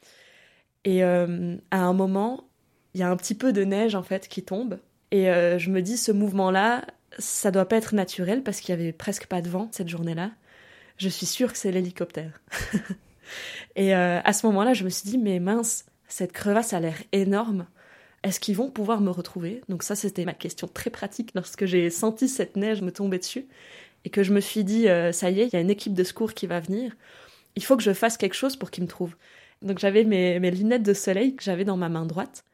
Et 0.84 1.04
euh, 1.04 1.56
à 1.70 1.80
un 1.80 1.92
moment, 1.92 2.48
il 2.94 3.00
y 3.00 3.02
a 3.02 3.10
un 3.10 3.16
petit 3.16 3.34
peu 3.34 3.52
de 3.52 3.64
neige, 3.64 3.94
en 3.94 4.02
fait, 4.02 4.28
qui 4.28 4.42
tombe. 4.42 4.78
Et 5.10 5.30
euh, 5.30 5.58
je 5.58 5.70
me 5.70 5.82
dis, 5.82 5.96
ce 5.96 6.12
mouvement-là, 6.12 6.86
ça 7.18 7.50
doit 7.50 7.66
pas 7.66 7.76
être 7.76 7.94
naturel 7.94 8.42
parce 8.42 8.60
qu'il 8.60 8.70
y 8.74 8.78
avait 8.78 8.92
presque 8.92 9.26
pas 9.26 9.42
de 9.42 9.48
vent 9.48 9.68
cette 9.72 9.88
journée-là. 9.88 10.30
Je 10.96 11.08
suis 11.08 11.26
sûre 11.26 11.52
que 11.52 11.58
c'est 11.58 11.72
l'hélicoptère. 11.72 12.40
Et 13.76 13.94
euh, 13.94 14.20
à 14.24 14.32
ce 14.32 14.46
moment-là, 14.46 14.72
je 14.72 14.84
me 14.84 14.88
suis 14.88 15.08
dit, 15.08 15.18
mais 15.18 15.38
mince, 15.40 15.84
cette 16.08 16.32
crevasse 16.32 16.72
a 16.72 16.80
l'air 16.80 16.96
énorme. 17.12 17.66
Est-ce 18.22 18.40
qu'ils 18.40 18.56
vont 18.56 18.70
pouvoir 18.70 19.00
me 19.00 19.10
retrouver? 19.10 19.60
Donc 19.68 19.82
ça, 19.82 19.94
c'était 19.94 20.24
ma 20.24 20.34
question 20.34 20.66
très 20.66 20.90
pratique 20.90 21.32
lorsque 21.34 21.66
j'ai 21.66 21.88
senti 21.90 22.28
cette 22.28 22.56
neige 22.56 22.82
me 22.82 22.90
tomber 22.90 23.18
dessus 23.18 23.46
et 24.04 24.10
que 24.10 24.22
je 24.22 24.32
me 24.32 24.40
suis 24.40 24.64
dit, 24.64 24.86
ça 25.12 25.30
y 25.30 25.40
est, 25.40 25.46
il 25.46 25.52
y 25.52 25.56
a 25.56 25.60
une 25.60 25.70
équipe 25.70 25.94
de 25.94 26.02
secours 26.02 26.34
qui 26.34 26.46
va 26.46 26.58
venir. 26.58 26.96
Il 27.58 27.64
faut 27.64 27.76
que 27.76 27.82
je 27.82 27.92
fasse 27.92 28.16
quelque 28.16 28.36
chose 28.36 28.54
pour 28.54 28.70
qu'ils 28.70 28.84
me 28.84 28.88
trouvent. 28.88 29.16
Donc 29.62 29.80
j'avais 29.80 30.04
mes, 30.04 30.38
lunettes 30.38 30.84
de 30.84 30.94
soleil 30.94 31.34
que 31.34 31.42
j'avais 31.42 31.64
dans 31.64 31.76
ma 31.76 31.88
main 31.88 32.06
droite. 32.06 32.44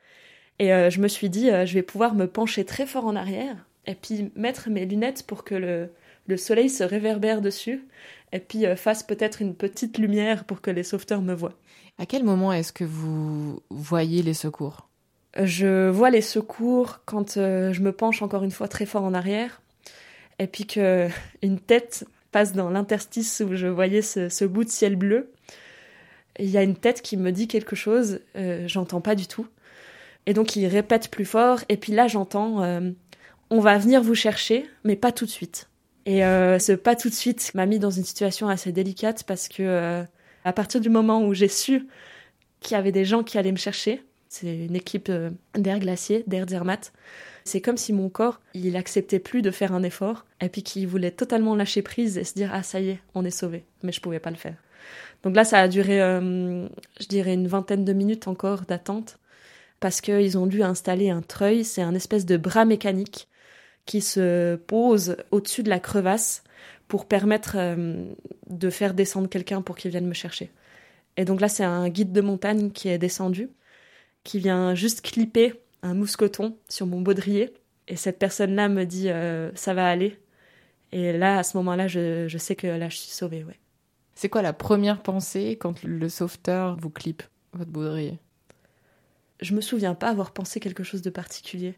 Et 0.59 0.73
euh, 0.73 0.89
je 0.89 0.99
me 0.99 1.09
suis 1.09 1.29
dit, 1.29 1.51
euh, 1.51 1.67
je 1.67 1.75
vais 1.75 1.83
pouvoir 1.83 2.15
me 2.15 2.27
pencher 2.27 2.65
très 2.65 2.87
fort 2.87 3.05
en 3.05 3.15
arrière 3.15 3.67
et 3.87 3.95
puis 3.95 4.33
mettre 4.35 4.71
mes 4.71 4.87
lunettes 4.87 5.27
pour 5.27 5.45
que 5.45 5.55
le, 5.55 5.91
le 6.27 6.39
soleil 6.39 6.71
se 6.71 6.83
réverbère 6.83 7.43
dessus 7.43 7.87
et 8.33 8.39
puis 8.39 8.65
fasse 8.77 9.03
peut-être 9.03 9.43
une 9.43 9.55
petite 9.55 9.99
lumière 9.99 10.45
pour 10.45 10.63
que 10.63 10.71
les 10.71 10.85
sauveteurs 10.85 11.21
me 11.21 11.35
voient. 11.35 11.59
À 11.99 12.07
quel 12.07 12.25
moment 12.25 12.51
est-ce 12.55 12.73
que 12.73 12.85
vous 12.85 13.61
voyez 13.69 14.23
les 14.23 14.33
secours? 14.33 14.89
Je 15.39 15.91
vois 15.91 16.09
les 16.09 16.23
secours 16.23 17.01
quand 17.05 17.35
je 17.35 17.81
me 17.83 17.93
penche 17.93 18.23
encore 18.23 18.43
une 18.43 18.51
fois 18.51 18.69
très 18.69 18.87
fort 18.87 19.05
en 19.05 19.13
arrière 19.13 19.61
et 20.39 20.47
puis 20.47 20.67
que 20.67 21.09
une 21.43 21.61
tête 21.61 22.07
passe 22.35 22.53
dans 22.53 22.69
l'interstice 22.69 23.45
où 23.49 23.55
je 23.55 23.69
voyais 23.69 24.03
ce, 24.03 24.45
bout 24.45 24.65
de 24.65 24.69
ciel 24.69 24.97
bleu. 24.97 25.31
Il 26.41 26.51
y 26.51 26.59
a 26.59 26.65
une 26.65 26.75
tête 26.75 27.01
qui 27.01 27.17
me 27.17 27.31
dit 27.31 27.47
quelque 27.47 27.77
chose, 27.77 28.19
euh, 28.35 28.65
j'entends 28.67 29.01
pas 29.01 29.15
du 29.15 29.29
tout. 29.29 29.47
Et 30.27 30.35
donc 30.35 30.57
il 30.57 30.67
répète 30.67 31.13
plus 31.13 31.27
fort, 31.27 31.61
et 31.69 31.77
puis 31.77 31.93
là 31.93 32.09
j'entends 32.09 32.61
euh, 32.65 32.91
On 33.51 33.61
va 33.61 33.79
venir 33.79 34.03
vous 34.03 34.17
chercher, 34.17 34.69
mais 34.83 34.97
pas 34.97 35.13
tout 35.13 35.27
de 35.27 35.31
suite. 35.31 35.69
Et 36.07 36.25
euh, 36.25 36.59
ce 36.59 36.73
pas 36.73 36.97
tout 36.97 37.09
de 37.09 37.15
suite 37.15 37.53
m'a 37.55 37.67
mis 37.67 37.79
dans 37.79 37.91
une 37.91 38.05
situation 38.05 38.49
assez 38.49 38.73
délicate 38.73 39.23
parce 39.23 39.47
que 39.47 40.05
à 40.45 40.53
partir 40.53 40.81
du 40.81 40.91
moment 40.91 41.25
où 41.25 41.35
j'ai 41.35 41.49
su 41.49 41.87
qu'il 42.59 42.75
y 42.75 42.79
avait 42.79 42.91
des 42.91 43.05
gens 43.05 43.23
qui 43.23 43.39
allaient 43.39 43.53
me 43.53 43.57
chercher, 43.57 44.03
c'est 44.35 44.65
une 44.67 44.75
équipe 44.77 45.11
d'air 45.55 45.79
glacier, 45.79 46.25
d'air 46.27 46.47
Zermatt, 46.49 46.93
c'est 47.45 47.61
comme 47.61 47.77
si 47.77 47.93
mon 47.93 48.09
corps, 48.09 48.41
il 48.55 48.77
acceptait 48.77 49.19
plus 49.19 49.43
de 49.43 49.51
faire 49.51 49.73
un 49.73 49.83
effort 49.83 50.25
et 50.41 50.49
puis 50.49 50.63
qu'il 50.63 50.89
voulait 50.89 51.11
totalement 51.11 51.55
lâcher 51.55 51.83
prise 51.83 52.17
et 52.17 52.25
se 52.25 52.35
dire 52.35 52.51
ah 52.53 52.63
ça 52.63 52.81
y 52.81 52.91
est, 52.91 52.99
on 53.15 53.25
est 53.25 53.31
sauvé. 53.31 53.65
Mais 53.83 53.93
je 53.93 54.01
pouvais 54.01 54.19
pas 54.19 54.31
le 54.31 54.37
faire. 54.37 54.57
Donc 55.23 55.37
là, 55.37 55.45
ça 55.45 55.61
a 55.61 55.69
duré, 55.69 56.01
euh, 56.03 56.67
je 57.01 57.07
dirais, 57.07 57.35
une 57.35 57.47
vingtaine 57.47 57.85
de 57.85 57.93
minutes 57.93 58.29
encore 58.29 58.63
d'attente 58.63 59.19
parce 59.81 60.01
qu'ils 60.01 60.39
ont 60.39 60.47
dû 60.47 60.63
installer 60.63 61.11
un 61.11 61.23
treuil. 61.23 61.65
C'est 61.65 61.83
un 61.83 61.95
espèce 61.95 62.27
de 62.27 62.37
bras 62.37 62.65
mécanique 62.65 63.29
qui 63.87 64.01
se 64.01 64.57
pose 64.57 65.17
au-dessus 65.31 65.63
de 65.63 65.69
la 65.69 65.81
crevasse 65.81 66.43
pour 66.89 67.07
permettre 67.07 67.57
euh, 67.59 68.05
de 68.49 68.71
faire 68.71 68.95
descendre 68.95 69.29
quelqu'un 69.29 69.63
pour 69.63 69.77
qu'il 69.77 69.91
vienne 69.91 70.07
me 70.07 70.15
chercher. 70.15 70.51
Et 71.17 71.25
donc 71.25 71.41
là, 71.41 71.49
c'est 71.49 71.65
un 71.65 71.89
guide 71.89 72.13
de 72.13 72.21
montagne 72.21 72.71
qui 72.71 72.89
est 72.89 72.99
descendu, 72.99 73.51
qui 74.25 74.39
vient 74.39 74.75
juste 74.75 75.03
clipper 75.03 75.55
un 75.83 75.95
mousqueton 75.95 76.59
sur 76.69 76.87
mon 76.87 77.01
baudrier. 77.01 77.53
Et 77.87 77.97
cette 77.97 78.19
personne-là 78.19 78.69
me 78.69 78.85
dit 78.85 79.11
euh, 79.11 79.51
ça 79.55 79.75
va 79.75 79.87
aller. 79.87 80.19
Et 80.93 81.13
là, 81.13 81.39
à 81.39 81.43
ce 81.43 81.57
moment-là, 81.59 81.87
je, 81.87 82.37
sais 82.39 82.57
que 82.57 82.67
là, 82.67 82.89
je 82.89 82.97
suis 82.97 83.11
sauvée, 83.11 83.45
ouais. 83.45 83.59
C'est 84.15 84.29
quoi 84.29 84.43
la 84.43 84.53
première 84.53 85.03
pensée 85.03 85.59
quand 85.61 85.83
le 85.83 86.09
sauveteur 86.09 86.77
vous 86.77 86.91
clip 86.91 87.23
votre 87.53 87.71
baudrier? 87.71 88.19
Je 89.41 89.55
me 89.55 89.61
souviens 89.61 89.95
pas 89.95 90.09
avoir 90.09 90.33
pensé 90.33 90.61
quelque 90.61 90.85
chose 90.85 91.03
de 91.03 91.11
particulier. 91.11 91.75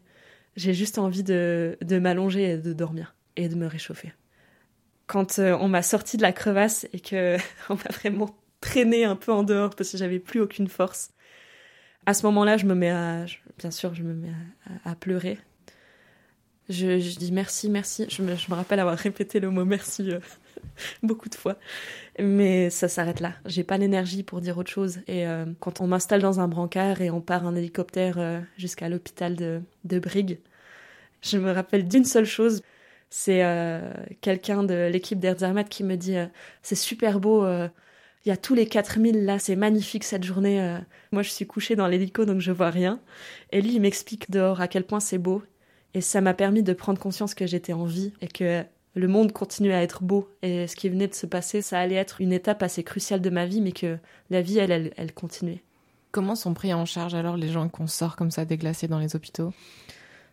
J'ai 0.55 0.73
juste 0.73 0.99
envie 0.99 1.23
de, 1.23 1.77
de 1.81 1.99
m'allonger 1.99 2.51
et 2.51 2.57
de 2.57 2.73
dormir 2.73 3.15
et 3.35 3.49
de 3.49 3.55
me 3.55 3.65
réchauffer. 3.65 4.13
Quand 5.07 5.39
euh, 5.39 5.57
on 5.59 5.67
m'a 5.67 5.81
sorti 5.81 6.17
de 6.17 6.21
la 6.21 6.31
crevasse 6.31 6.87
et 6.93 6.99
que 6.99 7.37
on 7.69 7.73
m'a 7.75 7.89
vraiment 7.91 8.35
traîné 8.61 9.03
un 9.03 9.15
peu 9.15 9.31
en 9.31 9.43
dehors 9.43 9.75
parce 9.75 9.91
que 9.91 9.97
j'avais 9.97 10.19
plus 10.19 10.41
aucune 10.41 10.67
force, 10.67 11.11
à 12.07 12.13
ce 12.13 12.25
moment-là, 12.25 12.55
je 12.55 12.65
me 12.65 12.73
mets 12.73 12.89
à, 12.89 13.25
bien 13.59 13.69
sûr, 13.69 13.93
je 13.93 14.01
me 14.01 14.13
mets 14.13 14.31
à, 14.85 14.95
pleurer. 14.95 15.37
Je, 16.69 16.97
dis 17.17 17.33
merci, 17.33 17.69
merci. 17.69 18.05
Je 18.09 18.21
me, 18.21 18.33
rappelle 18.55 18.79
avoir 18.79 18.97
répété 18.97 19.41
le 19.41 19.49
mot 19.49 19.65
merci 19.65 20.09
euh, 20.11 20.19
beaucoup 21.03 21.27
de 21.27 21.35
fois. 21.35 21.57
Mais 22.17 22.69
ça 22.69 22.87
s'arrête 22.87 23.19
là. 23.19 23.33
J'ai 23.45 23.65
pas 23.65 23.77
l'énergie 23.77 24.23
pour 24.23 24.39
dire 24.39 24.57
autre 24.57 24.71
chose. 24.71 24.99
Et 25.07 25.27
euh, 25.27 25.45
quand 25.59 25.81
on 25.81 25.87
m'installe 25.87 26.21
dans 26.21 26.39
un 26.39 26.47
brancard 26.47 27.01
et 27.01 27.11
on 27.11 27.19
part 27.19 27.45
en 27.45 27.53
hélicoptère 27.57 28.15
euh, 28.19 28.39
jusqu'à 28.57 28.87
l'hôpital 28.87 29.35
de, 29.35 29.61
de 29.83 29.99
Brigue, 29.99 30.39
je 31.21 31.37
me 31.37 31.51
rappelle 31.51 31.89
d'une 31.89 32.05
seule 32.05 32.25
chose. 32.25 32.61
C'est 33.09 33.41
quelqu'un 34.19 34.63
de 34.63 34.89
l'équipe 34.91 35.17
d'Air 35.17 35.35
qui 35.69 35.85
me 35.85 35.95
dit 35.95 36.17
c'est 36.61 36.75
super 36.75 37.21
beau 37.21 37.45
il 38.25 38.29
y 38.29 38.31
a 38.31 38.37
tous 38.37 38.55
les 38.55 38.67
4000 38.67 39.25
là, 39.25 39.39
c'est 39.39 39.55
magnifique 39.55 40.03
cette 40.03 40.23
journée. 40.23 40.61
Euh. 40.61 40.79
Moi, 41.11 41.23
je 41.23 41.29
suis 41.29 41.47
couchée 41.47 41.75
dans 41.75 41.87
l'hélico, 41.87 42.25
donc 42.25 42.41
je 42.41 42.51
vois 42.51 42.69
rien. 42.69 42.99
Et 43.51 43.61
lui, 43.61 43.75
il 43.75 43.81
m'explique 43.81 44.29
dehors 44.29 44.61
à 44.61 44.67
quel 44.67 44.85
point 44.85 44.99
c'est 44.99 45.17
beau. 45.17 45.43
Et 45.93 46.01
ça 46.01 46.21
m'a 46.21 46.33
permis 46.33 46.63
de 46.63 46.73
prendre 46.73 46.99
conscience 46.99 47.33
que 47.33 47.47
j'étais 47.47 47.73
en 47.73 47.85
vie 47.85 48.13
et 48.21 48.27
que 48.27 48.63
le 48.95 49.07
monde 49.07 49.31
continuait 49.31 49.73
à 49.73 49.81
être 49.81 50.03
beau. 50.03 50.29
Et 50.41 50.67
ce 50.67 50.75
qui 50.75 50.89
venait 50.89 51.07
de 51.07 51.15
se 51.15 51.25
passer, 51.25 51.61
ça 51.61 51.79
allait 51.79 51.95
être 51.95 52.19
une 52.19 52.33
étape 52.33 52.63
assez 52.63 52.83
cruciale 52.83 53.21
de 53.21 53.29
ma 53.29 53.45
vie, 53.45 53.61
mais 53.61 53.71
que 53.71 53.97
la 54.29 54.41
vie, 54.41 54.57
elle, 54.57 54.71
elle, 54.71 54.93
elle 54.97 55.13
continuait. 55.13 55.63
Comment 56.11 56.35
sont 56.35 56.53
pris 56.53 56.73
en 56.73 56.85
charge 56.85 57.13
alors 57.15 57.37
les 57.37 57.49
gens 57.49 57.69
qu'on 57.69 57.87
sort 57.87 58.15
comme 58.15 58.31
ça 58.31 58.45
déglacés 58.45 58.87
dans 58.87 58.99
les 58.99 59.15
hôpitaux? 59.15 59.53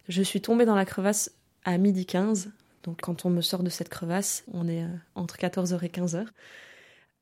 Je 0.08 0.22
suis 0.22 0.40
tombée 0.40 0.64
dans 0.64 0.74
la 0.74 0.84
crevasse 0.84 1.30
à 1.64 1.78
midi 1.78 2.06
15. 2.06 2.50
Donc 2.82 3.00
quand 3.00 3.24
on 3.24 3.30
me 3.30 3.40
sort 3.40 3.62
de 3.62 3.70
cette 3.70 3.88
crevasse, 3.88 4.44
on 4.52 4.68
est 4.68 4.82
euh, 4.82 4.88
entre 5.14 5.36
14h 5.36 5.82
et 5.82 5.88
15h. 5.88 6.26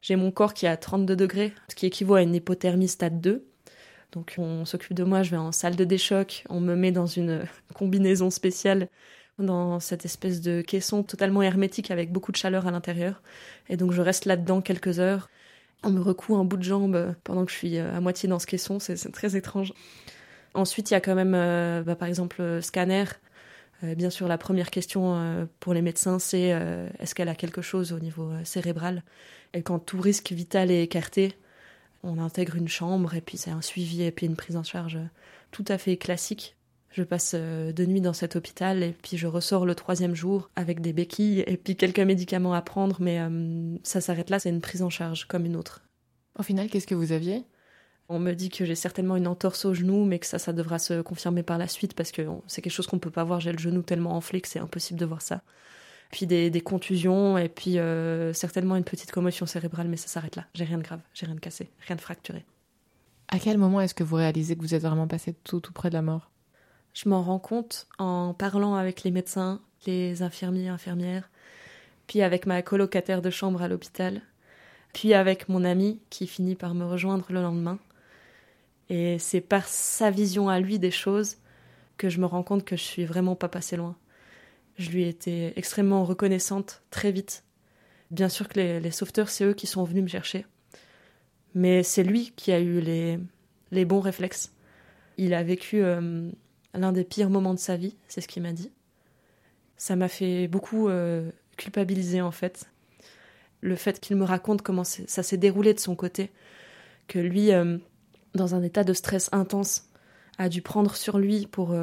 J'ai 0.03 0.17
mon 0.17 0.31
corps 0.33 0.53
qui 0.53 0.67
est 0.67 0.69
à 0.69 0.77
32 0.77 1.17
degrés, 1.17 1.53
ce 1.69 1.75
qui 1.75 1.87
équivaut 1.87 2.15
à 2.15 2.23
une 2.23 2.35
hypothermie 2.35 2.89
stade 2.89 3.21
2. 3.21 3.47
Donc 4.11 4.35
on 4.37 4.65
s'occupe 4.65 4.95
de 4.95 5.05
moi, 5.05 5.23
je 5.23 5.31
vais 5.31 5.39
en 5.39 5.53
salle 5.53 5.77
de 5.77 5.85
déchoc, 5.85 6.45
on 6.51 6.61
me 6.61 6.75
met 6.75 6.93
dans 6.93 7.07
une 7.07 7.47
combinaison 7.75 8.29
spéciale 8.29 8.89
dans 9.39 9.81
cette 9.81 10.05
espèce 10.05 10.41
de 10.41 10.61
caisson 10.61 11.03
totalement 11.03 11.43
hermétique 11.43 11.91
avec 11.91 12.13
beaucoup 12.13 12.33
de 12.33 12.37
chaleur 12.37 12.67
à 12.67 12.71
l'intérieur. 12.71 13.23
Et 13.69 13.77
donc 13.77 13.93
je 13.93 14.03
reste 14.03 14.27
là-dedans 14.27 14.61
quelques 14.61 14.99
heures. 14.99 15.31
On 15.85 15.91
me 15.91 16.01
recoue 16.01 16.37
un 16.37 16.45
bout 16.45 16.59
de 16.59 16.63
jambe 16.63 17.15
pendant 17.25 17.45
que 17.45 17.51
je 17.51 17.57
suis 17.57 17.79
euh, 17.79 17.97
à 17.97 18.01
moitié 18.01 18.29
dans 18.29 18.39
ce 18.39 18.47
caisson, 18.47 18.79
c'est 18.79 18.97
très 19.13 19.37
étrange. 19.37 19.73
Ensuite, 20.55 20.91
il 20.91 20.95
y 20.95 20.97
a 20.97 21.01
quand 21.01 21.15
même, 21.15 21.35
euh, 21.35 21.83
bah, 21.83 21.97
par 21.97 22.09
exemple, 22.09 22.61
scanner. 22.61 23.05
Euh, 23.83 23.95
bien 23.95 24.11
sûr, 24.11 24.29
la 24.29 24.39
première 24.39 24.71
question 24.71 25.49
pour 25.61 25.75
les 25.75 25.83
médecins, 25.83 26.19
c'est 26.19 26.51
est-ce 26.99 27.15
qu'elle 27.15 27.29
a 27.29 27.35
quelque 27.35 27.63
chose 27.63 27.93
au 27.93 27.99
niveau 27.99 28.31
cérébral? 28.45 29.03
Et 29.55 29.63
quand 29.63 29.79
tout 29.79 30.01
risque 30.01 30.33
vital 30.33 30.71
est 30.71 30.83
écarté, 30.83 31.35
on 32.03 32.19
intègre 32.19 32.57
une 32.57 32.69
chambre 32.69 33.15
et 33.15 33.21
puis 33.21 33.39
c'est 33.39 33.51
un 33.51 33.63
suivi 33.63 34.03
et 34.03 34.11
puis 34.11 34.27
une 34.27 34.37
prise 34.37 34.57
en 34.57 34.63
charge 34.63 34.99
tout 35.51 35.65
à 35.69 35.79
fait 35.79 35.97
classique. 35.97 36.57
Je 36.91 37.03
passe 37.03 37.33
euh, 37.35 37.73
deux 37.73 37.87
nuits 37.87 38.01
dans 38.01 38.13
cet 38.13 38.37
hôpital 38.37 38.83
et 38.83 38.93
puis 38.93 39.17
je 39.17 39.27
ressors 39.27 39.65
le 39.65 39.75
troisième 39.75 40.15
jour 40.15 40.51
avec 40.57 40.81
des 40.81 40.93
béquilles 40.93 41.43
et 41.47 41.57
puis 41.57 41.77
quelques 41.77 42.01
médicaments 42.01 42.53
à 42.53 42.61
prendre, 42.61 42.97
mais 43.01 43.19
euh, 43.21 43.77
ça 43.83 44.01
s'arrête 44.01 44.29
là, 44.29 44.39
c'est 44.39 44.51
une 44.51 44.61
prise 44.61 44.83
en 44.83 44.91
charge 44.91 45.27
comme 45.27 45.47
une 45.47 45.57
autre. 45.57 45.83
Au 46.39 46.43
final, 46.43 46.69
qu'est-ce 46.69 46.87
que 46.87 46.95
vous 46.95 47.13
aviez? 47.13 47.45
On 48.13 48.19
me 48.19 48.33
dit 48.33 48.51
que 48.51 48.65
j'ai 48.65 48.75
certainement 48.75 49.17
une 49.17 49.27
entorse 49.27 49.65
au 49.65 49.75
genou, 49.75 50.05
mais 50.05 50.19
que 50.19 50.27
ça, 50.27 50.39
ça 50.39 50.53
devra 50.53 50.79
se 50.79 51.01
confirmer 51.03 51.43
par 51.43 51.59
la 51.59 51.67
suite 51.67 51.95
parce 51.95 52.13
que 52.13 52.23
c'est 52.47 52.63
quelque 52.63 52.73
chose 52.73 52.87
qu'on 52.87 52.99
peut 52.99 53.11
pas 53.11 53.25
voir. 53.25 53.41
J'ai 53.41 53.53
le 53.53 53.59
genou 53.59 53.83
tellement 53.83 54.15
enflé 54.17 54.41
que 54.41 54.49
c'est 54.49 54.59
impossible 54.59 55.01
de 55.01 55.07
voir 55.07 55.23
ça 55.23 55.43
puis 56.13 56.27
des, 56.27 56.61
contusions, 56.61 57.39
et 57.39 57.49
puis 57.49 57.79
euh, 57.79 58.35
certainement 58.35 58.77
une 58.77 58.85
petite 58.85 59.11
commotion 59.11 59.47
cérébrale, 59.47 59.89
mais 59.89 59.97
ça 59.97 60.09
s'arrête 60.09 60.37
là. 60.37 60.45
J'ai 60.55 60.65
rien 60.65 60.77
de 60.77 60.83
grave, 60.83 61.01
j'ai 61.15 61.25
rien 61.25 61.35
de 61.35 61.41
cassé, 61.41 61.71
rien 61.87 61.97
de 61.97 62.03
fracturé. 62.03 62.45
À 63.29 63.39
quel 63.39 63.57
moment 63.57 63.81
est-ce 63.81 63.95
que 63.95 64.05
vous 64.05 64.17
réalisez 64.17 64.55
que 64.55 64.61
vous 64.61 64.75
êtes 64.75 64.83
vraiment 64.83 65.09
passé 65.09 65.35
tout, 65.43 65.61
tout 65.61 65.73
près 65.73 65.89
de 65.89 65.95
la 65.95 66.03
mort? 66.03 66.31
Je 66.93 67.09
m'en 67.09 67.23
rends 67.23 67.39
compte 67.39 67.89
en 67.99 68.35
parlant 68.35 68.75
avec 68.75 69.05
les 69.05 69.11
médecins, 69.11 69.63
les 69.87 70.23
infirmiers, 70.23 70.69
infirmières, 70.69 71.31
puis 72.07 72.21
avec 72.21 72.45
ma 72.45 72.61
colocataire 72.61 73.23
de 73.23 73.31
chambre 73.31 73.63
à 73.63 73.69
l'hôpital, 73.69 74.21
puis 74.93 75.15
avec 75.15 75.49
mon 75.49 75.65
ami 75.65 75.99
qui 76.11 76.27
finit 76.27 76.57
par 76.57 76.75
me 76.75 76.85
rejoindre 76.85 77.25
le 77.31 77.41
lendemain. 77.41 77.79
Et 78.93 79.19
c'est 79.19 79.41
par 79.41 79.67
sa 79.69 80.11
vision 80.11 80.51
à 80.51 80.61
lui 80.61 80.79
des 80.79 80.91
choses 80.91 81.39
que 81.97 82.11
je 82.11 82.21
me 82.21 82.27
rends 82.27 82.43
compte 82.43 82.63
que 82.63 82.77
je 82.77 82.83
suis 82.83 83.07
vraiment 83.07 83.35
pas 83.35 83.49
passé 83.49 83.75
loin. 83.75 83.97
Je 84.77 84.91
lui 84.91 85.05
ai 85.05 85.09
été 85.09 85.55
extrêmement 85.57 86.05
reconnaissante 86.05 86.83
très 86.91 87.11
vite. 87.11 87.43
Bien 88.11 88.29
sûr 88.29 88.49
que 88.49 88.61
les, 88.61 88.91
sauveteurs, 88.91 89.31
c'est 89.31 89.45
eux 89.45 89.55
qui 89.55 89.67
sont 89.67 89.83
venus 89.83 90.03
me 90.03 90.09
chercher. 90.09 90.45
Mais 91.55 91.83
c'est 91.83 92.03
lui 92.03 92.35
qui 92.37 92.53
a 92.53 92.61
eu 92.61 92.83
les, 92.83 93.19
les 93.71 93.87
bons 93.87 94.01
réflexes. 94.01 94.53
Il 95.17 95.33
a 95.33 95.43
vécu 95.43 95.83
euh, 95.83 96.31
l'un 96.75 96.93
des 96.93 97.05
pires 97.05 97.31
moments 97.31 97.55
de 97.55 97.59
sa 97.59 97.77
vie, 97.77 97.97
c'est 98.09 98.21
ce 98.21 98.29
qu'il 98.29 98.43
m'a 98.43 98.53
dit. 98.53 98.73
Ça 99.79 99.97
m'a 99.97 100.09
fait 100.09 100.49
beaucoup 100.49 100.91
euh, 100.91 101.31
culpabiliser 101.57 102.21
en 102.21 102.31
fait. 102.31 102.69
Le 103.63 103.77
fait 103.77 104.01
qu'il 104.01 104.17
me 104.17 104.25
raconte 104.25 104.61
comment 104.61 104.85
ça 104.85 105.23
s'est 105.23 105.39
déroulé 105.39 105.73
de 105.73 105.81
son 105.81 105.97
côté, 105.97 106.31
que 107.09 107.19
lui, 107.19 107.53
euh, 107.53 107.79
dans 108.35 108.55
un 108.55 108.63
état 108.63 108.85
de 108.85 108.93
stress 108.93 109.29
intense, 109.33 109.89
a 110.39 110.49
dû 110.49 110.63
prendre 110.63 110.95
sur 110.97 111.19
lui 111.19 111.47
pour 111.47 111.75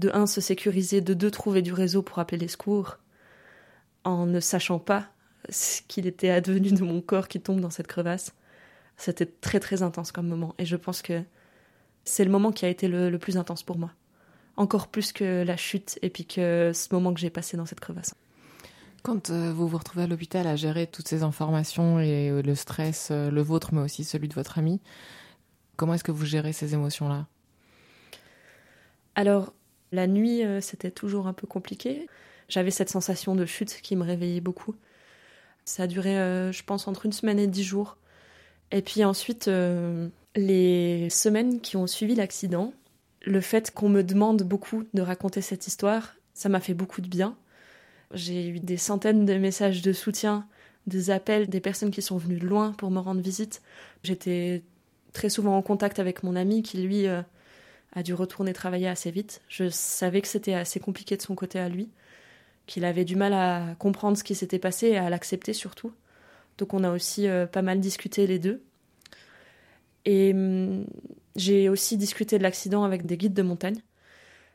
de 0.00 0.10
un, 0.14 0.26
se 0.26 0.40
sécuriser, 0.40 1.00
de 1.00 1.14
deux, 1.14 1.30
trouver 1.30 1.62
du 1.62 1.72
réseau 1.72 2.02
pour 2.02 2.18
appeler 2.18 2.38
les 2.38 2.48
secours, 2.48 2.98
en 4.04 4.26
ne 4.26 4.40
sachant 4.40 4.78
pas 4.78 5.08
ce 5.48 5.82
qu'il 5.86 6.06
était 6.06 6.30
advenu 6.30 6.72
de 6.72 6.82
mon 6.82 7.00
corps 7.00 7.28
qui 7.28 7.40
tombe 7.40 7.60
dans 7.60 7.70
cette 7.70 7.86
crevasse. 7.86 8.34
C'était 8.96 9.26
très 9.26 9.60
très 9.60 9.82
intense 9.82 10.12
comme 10.12 10.26
moment. 10.26 10.54
Et 10.58 10.66
je 10.66 10.76
pense 10.76 11.02
que 11.02 11.22
c'est 12.04 12.24
le 12.24 12.30
moment 12.30 12.52
qui 12.52 12.64
a 12.64 12.68
été 12.68 12.88
le, 12.88 13.16
plus 13.18 13.36
intense 13.36 13.62
pour 13.62 13.78
moi. 13.78 13.92
Encore 14.56 14.88
plus 14.88 15.12
que 15.12 15.42
la 15.42 15.56
chute 15.56 15.98
et 16.02 16.10
puis 16.10 16.26
que 16.26 16.72
ce 16.74 16.88
moment 16.92 17.14
que 17.14 17.20
j'ai 17.20 17.30
passé 17.30 17.56
dans 17.56 17.66
cette 17.66 17.80
crevasse. 17.80 18.14
Quand 19.02 19.30
euh, 19.30 19.52
vous 19.54 19.66
vous 19.68 19.78
retrouvez 19.78 20.04
à 20.04 20.06
l'hôpital 20.06 20.46
à 20.46 20.56
gérer 20.56 20.86
toutes 20.86 21.08
ces 21.08 21.22
informations 21.22 22.00
et 22.00 22.28
euh, 22.28 22.42
le 22.42 22.54
stress, 22.54 23.08
euh, 23.10 23.30
le 23.30 23.40
vôtre, 23.40 23.72
mais 23.72 23.80
aussi 23.80 24.04
celui 24.04 24.28
de 24.28 24.34
votre 24.34 24.58
ami, 24.58 24.80
comment 25.80 25.94
est-ce 25.94 26.04
que 26.04 26.12
vous 26.12 26.26
gérez 26.26 26.52
ces 26.52 26.74
émotions-là? 26.74 27.26
Alors, 29.14 29.54
la 29.92 30.06
nuit, 30.06 30.42
c'était 30.60 30.90
toujours 30.90 31.26
un 31.26 31.32
peu 31.32 31.46
compliqué. 31.46 32.06
J'avais 32.50 32.70
cette 32.70 32.90
sensation 32.90 33.34
de 33.34 33.46
chute 33.46 33.80
qui 33.80 33.96
me 33.96 34.04
réveillait 34.04 34.42
beaucoup. 34.42 34.74
Ça 35.64 35.84
a 35.84 35.86
duré, 35.86 36.12
je 36.52 36.62
pense, 36.64 36.86
entre 36.86 37.06
une 37.06 37.12
semaine 37.12 37.38
et 37.38 37.46
dix 37.46 37.64
jours. 37.64 37.96
Et 38.72 38.82
puis 38.82 39.04
ensuite, 39.04 39.50
les 40.36 41.08
semaines 41.08 41.62
qui 41.62 41.78
ont 41.78 41.86
suivi 41.86 42.14
l'accident, 42.14 42.74
le 43.22 43.40
fait 43.40 43.70
qu'on 43.70 43.88
me 43.88 44.02
demande 44.02 44.42
beaucoup 44.42 44.84
de 44.92 45.00
raconter 45.00 45.40
cette 45.40 45.66
histoire, 45.66 46.14
ça 46.34 46.50
m'a 46.50 46.60
fait 46.60 46.74
beaucoup 46.74 47.00
de 47.00 47.08
bien. 47.08 47.38
J'ai 48.12 48.48
eu 48.48 48.60
des 48.60 48.76
centaines 48.76 49.24
de 49.24 49.34
messages 49.38 49.80
de 49.80 49.94
soutien, 49.94 50.46
des 50.86 51.08
appels, 51.08 51.48
des 51.48 51.60
personnes 51.60 51.90
qui 51.90 52.02
sont 52.02 52.18
venues 52.18 52.38
de 52.38 52.46
loin 52.46 52.72
pour 52.72 52.90
me 52.90 52.98
rendre 52.98 53.22
visite. 53.22 53.62
J'étais 54.02 54.62
très 55.12 55.28
souvent 55.28 55.56
en 55.56 55.62
contact 55.62 55.98
avec 55.98 56.22
mon 56.22 56.36
ami 56.36 56.62
qui, 56.62 56.78
lui, 56.78 57.06
euh, 57.06 57.22
a 57.94 58.02
dû 58.02 58.14
retourner 58.14 58.52
travailler 58.52 58.88
assez 58.88 59.10
vite. 59.10 59.42
Je 59.48 59.68
savais 59.68 60.20
que 60.20 60.28
c'était 60.28 60.54
assez 60.54 60.80
compliqué 60.80 61.16
de 61.16 61.22
son 61.22 61.34
côté 61.34 61.58
à 61.58 61.68
lui, 61.68 61.88
qu'il 62.66 62.84
avait 62.84 63.04
du 63.04 63.16
mal 63.16 63.32
à 63.32 63.74
comprendre 63.78 64.16
ce 64.16 64.24
qui 64.24 64.34
s'était 64.34 64.58
passé 64.58 64.88
et 64.88 64.98
à 64.98 65.10
l'accepter 65.10 65.52
surtout. 65.52 65.92
Donc 66.58 66.74
on 66.74 66.84
a 66.84 66.90
aussi 66.90 67.26
euh, 67.26 67.46
pas 67.46 67.62
mal 67.62 67.80
discuté 67.80 68.26
les 68.26 68.38
deux. 68.38 68.62
Et 70.04 70.32
hum, 70.32 70.86
j'ai 71.36 71.68
aussi 71.68 71.96
discuté 71.96 72.38
de 72.38 72.42
l'accident 72.42 72.84
avec 72.84 73.06
des 73.06 73.16
guides 73.16 73.34
de 73.34 73.42
montagne 73.42 73.80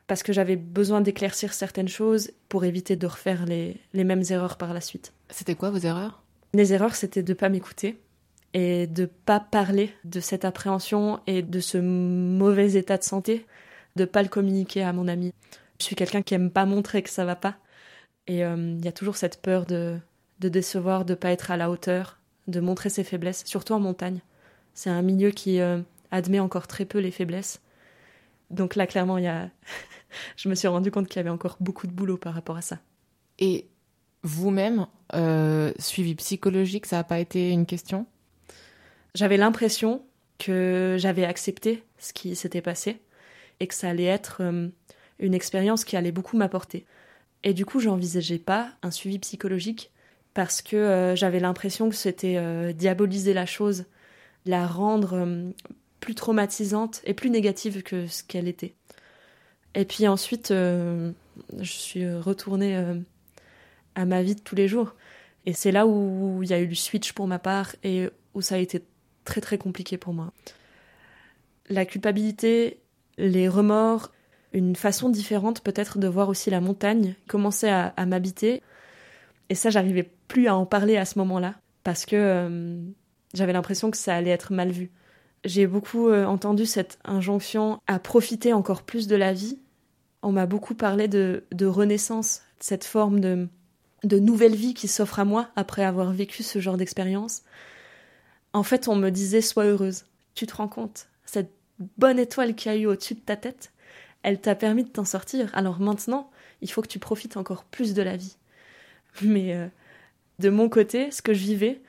parce 0.06 0.22
que 0.22 0.32
j'avais 0.32 0.56
besoin 0.56 1.00
d'éclaircir 1.00 1.52
certaines 1.52 1.88
choses 1.88 2.30
pour 2.48 2.64
éviter 2.64 2.96
de 2.96 3.06
refaire 3.06 3.44
les, 3.44 3.76
les 3.92 4.04
mêmes 4.04 4.22
erreurs 4.30 4.56
par 4.56 4.72
la 4.72 4.80
suite. 4.80 5.12
C'était 5.30 5.56
quoi 5.56 5.70
vos 5.70 5.78
erreurs? 5.78 6.22
Les 6.54 6.72
erreurs, 6.72 6.94
c'était 6.94 7.24
de 7.24 7.32
ne 7.32 7.36
pas 7.36 7.48
m'écouter 7.48 7.98
et 8.56 8.86
de 8.86 9.04
pas 9.04 9.38
parler 9.38 9.94
de 10.04 10.18
cette 10.18 10.46
appréhension 10.46 11.20
et 11.26 11.42
de 11.42 11.60
ce 11.60 11.76
mauvais 11.76 12.72
état 12.72 12.96
de 12.96 13.04
santé, 13.04 13.44
de 13.96 14.06
pas 14.06 14.22
le 14.22 14.30
communiquer 14.30 14.82
à 14.82 14.94
mon 14.94 15.08
ami. 15.08 15.34
Je 15.78 15.84
suis 15.84 15.94
quelqu'un 15.94 16.22
qui 16.22 16.32
aime 16.32 16.50
pas 16.50 16.64
montrer 16.64 17.02
que 17.02 17.10
ça 17.10 17.26
va 17.26 17.36
pas 17.36 17.58
et 18.26 18.46
hum, 18.46 18.78
il 18.78 18.84
y 18.84 18.88
a 18.88 18.92
toujours 18.92 19.16
cette 19.16 19.42
peur 19.42 19.66
de, 19.66 19.98
de 20.40 20.48
décevoir, 20.48 21.04
de 21.04 21.14
pas 21.14 21.32
être 21.32 21.50
à 21.50 21.58
la 21.58 21.70
hauteur, 21.70 22.18
de 22.48 22.60
montrer 22.60 22.88
ses 22.88 23.04
faiblesses, 23.04 23.44
surtout 23.44 23.74
en 23.74 23.78
montagne. 23.78 24.20
C'est 24.72 24.88
un 24.88 25.02
milieu 25.02 25.32
qui 25.32 25.60
euh, 25.60 25.82
admet 26.10 26.40
encore 26.40 26.66
très 26.66 26.86
peu 26.86 26.98
les 26.98 27.10
faiblesses. 27.10 27.60
Donc 28.48 28.74
là, 28.74 28.86
clairement, 28.86 29.18
il 29.18 29.24
y 29.24 29.28
a... 29.28 29.50
je 30.38 30.48
me 30.48 30.54
suis 30.54 30.66
rendu 30.66 30.90
compte 30.90 31.08
qu'il 31.08 31.16
y 31.16 31.20
avait 31.20 31.28
encore 31.28 31.58
beaucoup 31.60 31.86
de 31.86 31.92
boulot 31.92 32.16
par 32.16 32.32
rapport 32.32 32.56
à 32.56 32.62
ça. 32.62 32.78
Et 33.38 33.68
vous-même, 34.22 34.86
euh, 35.14 35.74
suivi 35.78 36.14
psychologique, 36.14 36.86
ça 36.86 36.96
n'a 36.96 37.04
pas 37.04 37.18
été 37.18 37.50
une 37.50 37.66
question? 37.66 38.06
J'avais 39.16 39.36
l'impression 39.36 40.02
que 40.38 40.96
j'avais 40.98 41.24
accepté 41.24 41.82
ce 41.98 42.12
qui 42.12 42.36
s'était 42.36 42.60
passé 42.60 43.00
et 43.58 43.66
que 43.66 43.74
ça 43.74 43.88
allait 43.88 44.04
être 44.04 44.38
euh, 44.40 44.68
une 45.18 45.34
expérience 45.34 45.84
qui 45.84 45.96
allait 45.96 46.12
beaucoup 46.12 46.36
m'apporter. 46.36 46.86
Et 47.42 47.54
du 47.54 47.64
coup, 47.64 47.80
j'envisageais 47.80 48.38
pas 48.38 48.70
un 48.82 48.90
suivi 48.90 49.18
psychologique 49.18 49.90
parce 50.34 50.62
que 50.62 51.14
j'avais 51.16 51.40
l'impression 51.40 51.88
que 51.88 51.94
c'était 51.94 52.74
diaboliser 52.74 53.32
la 53.32 53.46
chose 53.46 53.86
la 54.46 54.66
rendre 54.66 55.14
euh, 55.14 55.50
plus 56.00 56.14
traumatisante 56.14 57.02
et 57.04 57.12
plus 57.12 57.30
négative 57.30 57.82
que 57.82 58.06
ce 58.06 58.22
qu'elle 58.22 58.48
était. 58.48 58.74
Et 59.74 59.84
puis 59.84 60.08
ensuite, 60.08 60.52
euh, 60.52 61.12
je 61.58 61.70
suis 61.70 62.14
retournée 62.14 62.76
euh, 62.76 62.94
à 63.94 64.06
ma 64.06 64.22
vie 64.22 64.36
de 64.36 64.40
tous 64.40 64.54
les 64.54 64.68
jours. 64.68 64.94
Et 65.44 65.52
c'est 65.52 65.72
là 65.72 65.86
où 65.86 66.42
il 66.42 66.48
y 66.48 66.54
a 66.54 66.58
eu 66.58 66.66
le 66.66 66.74
switch 66.74 67.12
pour 67.12 67.26
ma 67.26 67.38
part 67.38 67.76
et 67.84 68.08
où 68.34 68.40
ça 68.40 68.54
a 68.54 68.58
été 68.58 68.82
très 69.26 69.42
très 69.42 69.58
compliqué 69.58 69.98
pour 69.98 70.14
moi. 70.14 70.32
La 71.68 71.84
culpabilité, 71.84 72.80
les 73.18 73.48
remords, 73.48 74.12
une 74.52 74.76
façon 74.76 75.10
différente 75.10 75.60
peut-être 75.60 75.98
de 75.98 76.08
voir 76.08 76.30
aussi 76.30 76.48
la 76.48 76.60
montagne 76.60 77.14
commençait 77.28 77.70
à, 77.70 78.06
m'habiter. 78.06 78.62
Et 79.50 79.54
ça, 79.54 79.68
j'arrivais 79.68 80.10
plus 80.28 80.48
à 80.48 80.56
en 80.56 80.64
parler 80.64 80.96
à 80.96 81.04
ce 81.04 81.18
moment-là 81.18 81.54
parce 81.84 82.06
que 82.06 82.80
j'avais 83.34 83.52
l'impression 83.52 83.90
que 83.90 83.96
ça 83.96 84.14
allait 84.14 84.30
être 84.30 84.52
mal 84.52 84.70
vu. 84.70 84.90
J'ai 85.44 85.66
beaucoup 85.66 86.08
euh, 86.08 86.24
entendu 86.24 86.66
cette 86.66 86.98
injonction 87.04 87.80
à 87.86 87.98
profiter 87.98 88.52
encore 88.52 88.82
plus 88.82 89.06
de 89.06 89.14
la 89.14 89.32
vie. 89.32 89.60
On 90.22 90.32
m'a 90.32 90.46
beaucoup 90.46 90.74
parlé 90.74 91.06
de, 91.06 91.44
renaissance, 91.60 92.42
cette 92.58 92.84
forme 92.84 93.20
de, 93.20 93.48
de 94.02 94.18
nouvelle 94.18 94.56
vie 94.56 94.74
qui 94.74 94.88
s'offre 94.88 95.20
à 95.20 95.24
moi 95.24 95.50
après 95.54 95.84
avoir 95.84 96.12
vécu 96.12 96.42
ce 96.42 96.58
genre 96.58 96.76
d'expérience. 96.76 97.42
En 98.56 98.62
fait, 98.62 98.88
on 98.88 98.96
me 98.96 99.10
disait 99.10 99.42
sois 99.42 99.66
heureuse. 99.66 100.06
Tu 100.34 100.46
te 100.46 100.54
rends 100.54 100.66
compte? 100.66 101.08
Cette 101.26 101.52
bonne 101.98 102.18
étoile 102.18 102.54
qui 102.54 102.70
a 102.70 102.74
eu 102.74 102.86
au-dessus 102.86 103.12
de 103.12 103.20
ta 103.20 103.36
tête, 103.36 103.70
elle 104.22 104.40
t'a 104.40 104.54
permis 104.54 104.82
de 104.82 104.88
t'en 104.88 105.04
sortir. 105.04 105.50
Alors 105.54 105.78
maintenant, 105.78 106.30
il 106.62 106.70
faut 106.70 106.80
que 106.80 106.88
tu 106.88 106.98
profites 106.98 107.36
encore 107.36 107.64
plus 107.64 107.92
de 107.92 108.00
la 108.00 108.16
vie. 108.16 108.38
Mais 109.20 109.54
euh, 109.54 109.66
de 110.38 110.48
mon 110.48 110.70
côté, 110.70 111.10
ce 111.10 111.20
que 111.20 111.34
je 111.34 111.40
vivais, 111.40 111.82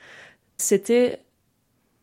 c'était 0.57 1.23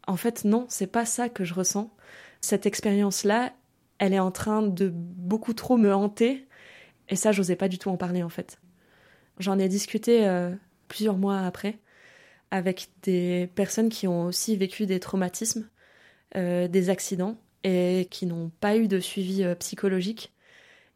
en 0.06 0.16
fait, 0.16 0.46
non, 0.46 0.64
c'est 0.70 0.86
pas 0.86 1.04
ça 1.04 1.28
que 1.28 1.44
je 1.44 1.52
ressens. 1.52 1.94
Cette 2.40 2.64
expérience-là, 2.64 3.52
elle 3.98 4.14
est 4.14 4.18
en 4.18 4.30
train 4.30 4.62
de 4.62 4.90
beaucoup 4.94 5.52
trop 5.52 5.76
me 5.76 5.94
hanter. 5.94 6.48
Et 7.10 7.16
ça, 7.16 7.32
j'osais 7.32 7.56
pas 7.56 7.68
du 7.68 7.78
tout 7.78 7.90
en 7.90 7.98
parler, 7.98 8.22
en 8.22 8.30
fait. 8.30 8.58
J'en 9.38 9.58
ai 9.58 9.68
discuté 9.68 10.26
euh, 10.26 10.54
plusieurs 10.88 11.18
mois 11.18 11.40
après 11.40 11.80
avec 12.54 12.90
des 13.02 13.50
personnes 13.56 13.88
qui 13.88 14.06
ont 14.06 14.26
aussi 14.26 14.56
vécu 14.56 14.86
des 14.86 15.00
traumatismes, 15.00 15.68
euh, 16.36 16.68
des 16.68 16.88
accidents, 16.88 17.36
et 17.64 18.06
qui 18.12 18.26
n'ont 18.26 18.52
pas 18.60 18.76
eu 18.76 18.86
de 18.86 19.00
suivi 19.00 19.42
euh, 19.42 19.56
psychologique, 19.56 20.32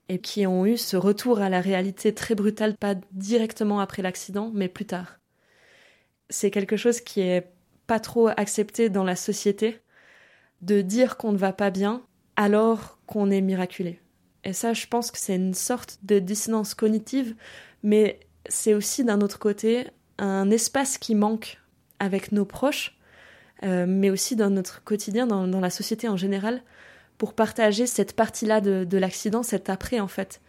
et 0.09 0.21
qui 0.21 0.47
ont 0.47 0.65
eu 0.67 0.77
ce 0.77 0.97
retour 0.97 1.41
à 1.41 1.49
la 1.49 1.61
réalité 1.61 2.15
très 2.15 2.37
brutal, 2.37 2.77
pas 2.77 2.95
directement 3.11 3.81
après 3.81 4.03
l'accident, 4.03 4.53
mais 4.55 4.69
plus 4.69 4.85
tard. 4.85 5.19
C'est 6.31 6.53
quelque 6.53 6.77
chose 6.77 7.01
qui 7.01 7.23
est 7.23 7.51
pas 7.89 7.99
trop 7.99 8.29
accepté 8.29 8.89
dans 8.89 9.03
la 9.03 9.17
société 9.17 9.81
de 10.63 10.81
dire 10.81 11.17
qu'on 11.17 11.33
ne 11.33 11.39
va 11.39 11.53
pas 11.53 11.71
bien 11.71 12.07
alors 12.37 13.01
qu'on 13.07 13.33
est 13.33 13.41
miraculé. 13.41 13.99
Et 14.45 14.53
ça, 14.53 14.75
je 14.75 14.87
pense 14.87 15.11
que 15.11 15.19
c'est 15.19 15.35
une 15.35 15.55
sorte 15.55 15.99
de 16.05 16.21
dissonance 16.21 16.75
cognitive, 16.75 17.35
mais 17.83 18.21
c'est 18.49 18.75
aussi 18.75 19.03
d'un 19.03 19.21
autre 19.23 19.41
côté 19.41 19.89
un 20.19 20.51
espace 20.51 20.99
qui 20.99 21.15
manque 21.15 21.61
avec 21.99 22.33
nos 22.33 22.45
proches, 22.45 22.97
euh, 23.65 23.87
mais 23.89 24.11
aussi 24.11 24.37
dans 24.37 24.51
notre 24.51 24.83
quotidien, 24.85 25.27
dans, 25.27 25.61
la 25.61 25.71
société 25.71 26.09
en 26.09 26.17
général, 26.17 26.63
pour 27.17 27.35
partager 27.35 27.87
cette 27.87 28.15
partie-là 28.15 28.61
de, 28.61 28.99
l'accident, 28.99 29.43
cet 29.43 29.71
après 29.71 30.01
en 30.01 30.09
fait. 30.09 30.41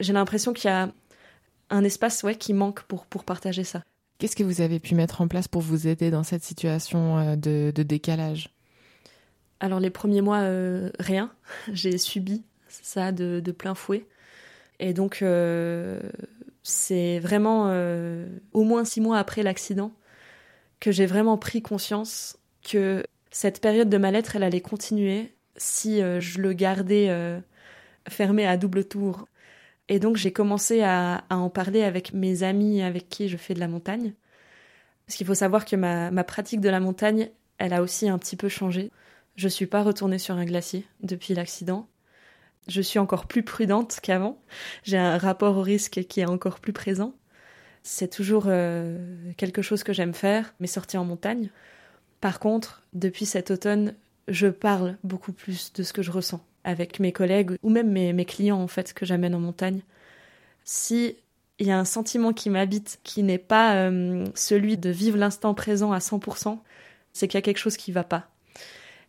J'ai 0.00 0.12
l'impression 0.12 0.52
qu'il 0.52 0.70
y 0.70 0.72
a 0.72 0.90
un 1.70 1.84
espace 1.84 2.22
ouais, 2.22 2.34
qui 2.34 2.52
manque 2.52 2.82
pour, 2.82 3.06
pour 3.06 3.24
partager 3.24 3.64
ça. 3.64 3.82
Qu'est-ce 4.18 4.36
que 4.36 4.44
vous 4.44 4.62
avez 4.62 4.80
pu 4.80 4.94
mettre 4.94 5.20
en 5.20 5.28
place 5.28 5.46
pour 5.46 5.60
vous 5.60 5.88
aider 5.88 6.10
dans 6.10 6.22
cette 6.22 6.42
situation 6.42 7.18
euh, 7.18 7.36
de, 7.36 7.82
décalage? 7.82 8.50
Alors 9.60 9.80
les 9.80 9.90
premiers 9.90 10.22
mois, 10.22 10.40
euh, 10.40 10.90
rien. 10.98 11.32
J'ai 11.72 11.98
subi 11.98 12.42
ça 12.68 13.12
de, 13.12 13.40
plein 13.52 13.74
fouet. 13.74 14.06
Et 14.78 14.92
donc 14.92 15.20
euh, 15.22 16.00
c'est 16.66 17.18
vraiment 17.18 17.70
au 18.52 18.64
moins 18.64 18.84
six 18.84 19.00
mois 19.00 19.18
après 19.18 19.42
l'accident 19.42 19.92
que 20.80 20.92
j'ai 20.92 21.06
vraiment 21.06 21.38
pris 21.38 21.62
conscience 21.62 22.38
que 22.62 23.04
cette 23.30 23.60
période 23.60 23.88
de 23.88 23.98
mal-être, 23.98 24.36
elle 24.36 24.42
allait 24.42 24.60
continuer 24.60 25.34
si 25.56 26.00
je 26.00 26.40
le 26.40 26.52
gardais 26.52 27.08
fermé 28.08 28.46
à 28.46 28.56
double 28.56 28.84
tour. 28.84 29.26
Et 29.88 29.98
donc 29.98 30.16
j'ai 30.16 30.32
commencé 30.32 30.82
à, 30.82 31.24
en 31.30 31.48
parler 31.48 31.82
avec 31.82 32.12
mes 32.12 32.42
amis 32.42 32.82
avec 32.82 33.08
qui 33.08 33.28
je 33.28 33.36
fais 33.36 33.54
de 33.54 33.60
la 33.60 33.68
montagne. 33.68 34.14
Parce 35.06 35.16
qu'il 35.16 35.26
faut 35.26 35.34
savoir 35.34 35.64
que 35.64 35.76
ma, 35.76 36.24
pratique 36.24 36.60
de 36.60 36.68
la 36.68 36.80
montagne, 36.80 37.30
elle 37.58 37.72
a 37.72 37.82
aussi 37.82 38.08
un 38.08 38.18
petit 38.18 38.36
peu 38.36 38.48
changé. 38.48 38.90
Je 39.36 39.48
suis 39.48 39.66
pas 39.66 39.82
retournée 39.82 40.18
sur 40.18 40.34
un 40.34 40.44
glacier 40.44 40.84
depuis 41.00 41.34
l'accident. 41.34 41.86
Je 42.66 42.80
suis 42.80 42.98
encore 42.98 43.26
plus 43.26 43.42
prudente 43.42 43.98
qu'avant. 44.02 44.38
J'ai 44.82 44.98
un 44.98 45.18
rapport 45.18 45.56
au 45.56 45.62
risque 45.62 46.04
qui 46.08 46.20
est 46.20 46.26
encore 46.26 46.60
plus 46.60 46.72
présent. 46.72 47.14
C'est 47.82 48.10
toujours 48.10 48.44
euh, 48.48 48.98
quelque 49.36 49.62
chose 49.62 49.84
que 49.84 49.92
j'aime 49.92 50.14
faire, 50.14 50.54
mes 50.58 50.66
sorties 50.66 50.96
en 50.96 51.04
montagne. 51.04 51.50
Par 52.20 52.40
contre, 52.40 52.82
depuis 52.92 53.26
cet 53.26 53.52
automne, 53.52 53.94
je 54.26 54.48
parle 54.48 54.96
beaucoup 55.04 55.32
plus 55.32 55.72
de 55.72 55.82
ce 55.84 55.92
que 55.92 56.02
je 56.02 56.10
ressens 56.10 56.44
avec 56.64 56.98
mes 56.98 57.12
collègues 57.12 57.52
ou 57.62 57.70
même 57.70 57.92
mes, 57.92 58.24
clients 58.24 58.60
en 58.60 58.66
fait 58.66 58.92
que 58.92 59.06
j'amène 59.06 59.36
en 59.36 59.40
montagne. 59.40 59.82
Si 60.64 61.16
il 61.60 61.66
y 61.68 61.70
a 61.70 61.78
un 61.78 61.84
sentiment 61.84 62.32
qui 62.32 62.50
m'habite 62.50 62.98
qui 63.04 63.22
n'est 63.22 63.38
pas 63.38 63.76
euh, 63.76 64.24
celui 64.34 64.76
de 64.76 64.90
vivre 64.90 65.16
l'instant 65.16 65.54
présent 65.54 65.92
à 65.92 65.98
100%, 65.98 66.58
c'est 67.12 67.28
qu'il 67.28 67.38
y 67.38 67.42
a 67.42 67.42
quelque 67.42 67.58
chose 67.58 67.76
qui 67.76 67.92
va 67.92 68.02
pas. 68.02 68.28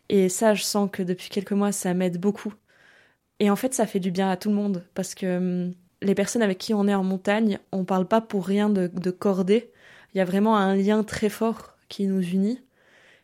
Et 0.10 0.30
ça, 0.30 0.54
je 0.54 0.64
sens 0.64 0.90
que 0.92 1.04
depuis 1.04 1.30
quelques 1.30 1.52
mois, 1.52 1.72
ça 1.72 1.94
m'aide 1.94 2.20
beaucoup. 2.20 2.54
Et 3.40 3.50
en 3.50 3.56
fait, 3.56 3.74
ça 3.74 3.86
fait 3.86 4.00
du 4.00 4.12
bien 4.12 4.30
à 4.30 4.38
tout 4.38 4.50
le 4.50 4.56
monde 4.56 4.84
parce 4.94 5.16
que 5.16 5.38
hum, 5.38 5.74
les 6.02 6.16
personnes 6.16 6.42
avec 6.42 6.58
qui 6.58 6.74
on 6.74 6.88
est 6.88 6.94
en 6.94 7.04
montagne, 7.04 7.60
on 7.72 7.84
parle 7.84 8.08
pas 8.08 8.22
pour 8.22 8.46
rien 8.46 8.70
de, 8.70 9.12
cordée. 9.12 9.72
Il 10.14 10.18
y 10.18 10.22
a 10.22 10.26
vraiment 10.26 10.58
un 10.58 10.76
lien 10.76 11.04
très 11.04 11.30
fort 11.30 11.76
qui 11.90 12.08
nous 12.08 12.22
unit 12.22 12.62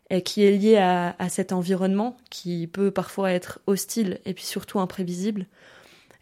et 0.09 0.21
qui 0.21 0.43
est 0.43 0.51
lié 0.51 0.77
à, 0.77 1.15
à, 1.19 1.29
cet 1.29 1.51
environnement 1.51 2.17
qui 2.29 2.67
peut 2.67 2.91
parfois 2.91 3.31
être 3.31 3.61
hostile 3.67 4.19
et 4.25 4.33
puis 4.33 4.43
surtout 4.43 4.79
imprévisible. 4.79 5.47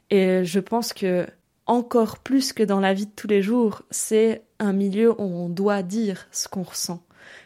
Et 0.09 0.43
je 0.43 0.59
pense 0.59 0.93
que 0.93 1.25
encore 1.65 2.19
plus 2.19 2.53
que 2.53 2.63
dans 2.63 2.79
la 2.79 2.93
vie 2.93 3.05
de 3.05 3.11
tous 3.15 3.27
les 3.27 3.41
jours, 3.41 3.83
c'est 3.91 4.43
un 4.59 4.73
milieu 4.73 5.11
où 5.11 5.23
on 5.23 5.49
doit 5.49 5.83
dire 5.83 6.27
ce 6.31 6.47
qu'on 6.47 6.63
ressent. 6.63 7.03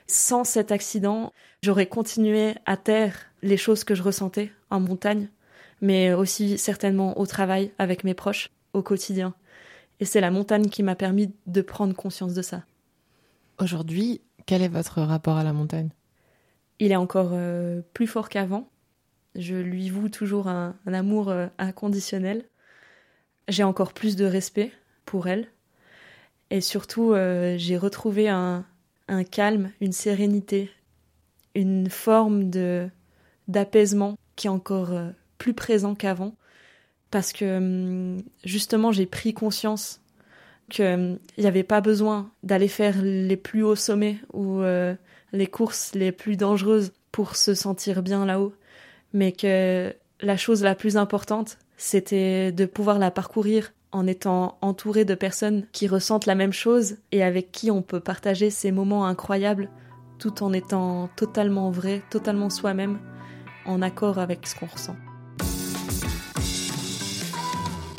Sans 0.08 0.44
cet 0.44 0.72
accident, 0.72 1.32
j'aurais 1.62 1.86
continué 1.86 2.56
à 2.66 2.78
taire 2.78 3.16
les 3.44 3.58
choses 3.58 3.84
que 3.84 3.96
je 3.96 4.04
ressentais 4.04 4.52
en 4.70 4.80
montagne, 4.80 5.30
mais 5.82 6.14
aussi 6.14 6.58
certainement 6.58 7.20
au 7.20 7.26
travail 7.26 7.72
avec 7.78 8.04
mes 8.04 8.14
proches, 8.14 8.50
au 8.74 8.82
quotidien. 8.82 9.34
Et 10.00 10.06
c'est 10.06 10.22
la 10.22 10.32
montagne 10.32 10.70
qui 10.70 10.84
m'a 10.84 10.96
permis 10.96 11.34
de 11.48 11.62
prendre 11.62 11.96
conscience 11.96 12.34
de 12.34 12.42
ça. 12.42 12.64
Aujourd'hui, 13.60 14.22
quel 14.46 14.62
est 14.62 14.68
votre 14.68 15.02
rapport 15.02 15.38
à 15.38 15.44
la 15.44 15.54
montagne? 15.54 15.90
Il 16.80 16.92
est 16.92 16.98
encore 16.98 17.32
euh, 17.32 17.82
plus 17.94 18.08
fort 18.08 18.28
qu'avant. 18.30 18.70
Je 19.36 19.56
lui 19.56 19.90
voue 19.90 20.10
toujours 20.10 20.48
un, 20.48 20.76
un 20.86 20.94
amour 20.94 21.30
euh, 21.30 21.48
inconditionnel. 21.58 22.46
J'ai 23.48 23.64
encore 23.64 23.94
plus 23.94 24.16
de 24.16 24.26
respect 24.26 24.72
pour 25.06 25.28
elle. 25.28 25.48
Et 26.50 26.62
surtout, 26.62 27.14
euh, 27.14 27.56
j'ai 27.58 27.78
retrouvé 27.78 28.28
un, 28.28 28.66
un 29.08 29.24
calme, 29.24 29.72
une 29.82 29.94
sérénité, 29.94 30.70
une 31.54 31.90
forme 31.90 32.50
de 32.50 32.90
d'apaisement 33.48 34.18
qui 34.36 34.48
est 34.48 34.50
encore 34.50 34.92
plus 35.38 35.54
présent 35.54 35.96
qu'avant 35.96 36.36
parce 37.12 37.32
que 37.34 37.58
hum, 37.58 38.22
justement 38.44 38.92
j'ai 38.92 39.06
pris 39.06 39.34
conscience 39.34 40.02
qu'il 40.70 40.86
hum, 40.86 41.20
n'y 41.38 41.46
avait 41.46 41.64
pas 41.64 41.82
besoin 41.82 42.30
d'aller 42.44 42.68
faire 42.68 42.96
les 43.02 43.38
plus 43.38 43.64
hauts 43.64 43.76
sommets 43.76 44.18
ou 44.34 44.62
euh, 44.62 44.96
les 45.32 45.48
courses 45.48 45.94
les 45.94 46.12
plus 46.12 46.38
dangereuses 46.38 46.92
pour 47.12 47.36
se 47.36 47.54
sentir 47.54 48.02
bien 48.02 48.26
là-haut, 48.26 48.54
mais 49.14 49.32
que 49.32 49.94
la 50.22 50.38
chose 50.38 50.64
la 50.64 50.76
plus 50.76 50.98
importante, 50.98 51.58
c'était 51.78 52.52
de 52.52 52.66
pouvoir 52.66 53.00
la 53.00 53.12
parcourir 53.12 53.72
en 53.92 54.08
étant 54.08 54.58
entouré 54.62 55.06
de 55.06 55.16
personnes 55.16 55.66
qui 55.72 55.88
ressentent 55.88 56.26
la 56.26 56.36
même 56.36 56.52
chose 56.52 56.98
et 57.14 57.24
avec 57.24 57.52
qui 57.54 57.72
on 57.72 57.82
peut 57.82 58.02
partager 58.02 58.50
ces 58.50 58.72
moments 58.72 59.06
incroyables 59.06 59.70
tout 60.20 60.44
en 60.44 60.52
étant 60.52 61.10
totalement 61.16 61.72
vrai, 61.72 62.02
totalement 62.10 62.50
soi-même, 62.50 63.00
en 63.66 63.82
accord 63.82 64.20
avec 64.20 64.48
ce 64.48 64.56
qu'on 64.56 64.68
ressent. 64.68 64.96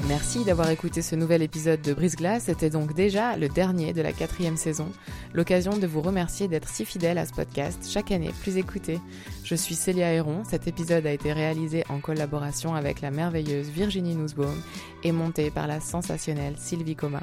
Merci 0.09 0.45
d'avoir 0.45 0.71
écouté 0.71 1.03
ce 1.03 1.17
nouvel 1.17 1.43
épisode 1.43 1.83
de 1.83 1.93
Brise 1.93 2.15
Glace. 2.15 2.45
C'était 2.45 2.71
donc 2.71 2.95
déjà 2.95 3.37
le 3.37 3.49
dernier 3.49 3.93
de 3.93 4.03
la 4.03 4.13
quatrième 4.13 4.57
saison. 4.57 4.87
L'occasion 5.35 5.77
de 5.79 5.87
vous 5.89 6.01
remercier 6.01 6.47
d'être 6.47 6.69
si 6.69 6.85
fidèle 6.85 7.19
à 7.19 7.27
ce 7.27 7.33
podcast, 7.33 7.85
chaque 7.91 8.13
année 8.13 8.31
plus 8.43 8.57
écouté. 8.57 9.01
Je 9.43 9.57
suis 9.57 9.75
Célia 9.75 10.13
Héron. 10.13 10.45
Cet 10.49 10.69
épisode 10.69 11.07
a 11.07 11.13
été 11.13 11.33
réalisé 11.33 11.83
en 11.89 11.99
collaboration 11.99 12.77
avec 12.77 13.01
la 13.01 13.11
merveilleuse 13.11 13.69
Virginie 13.69 14.15
Nussbaum 14.15 14.63
et 15.03 15.11
monté 15.11 15.51
par 15.51 15.67
la 15.67 15.81
sensationnelle 15.81 16.55
Sylvie 16.57 16.95
Coma. 16.95 17.23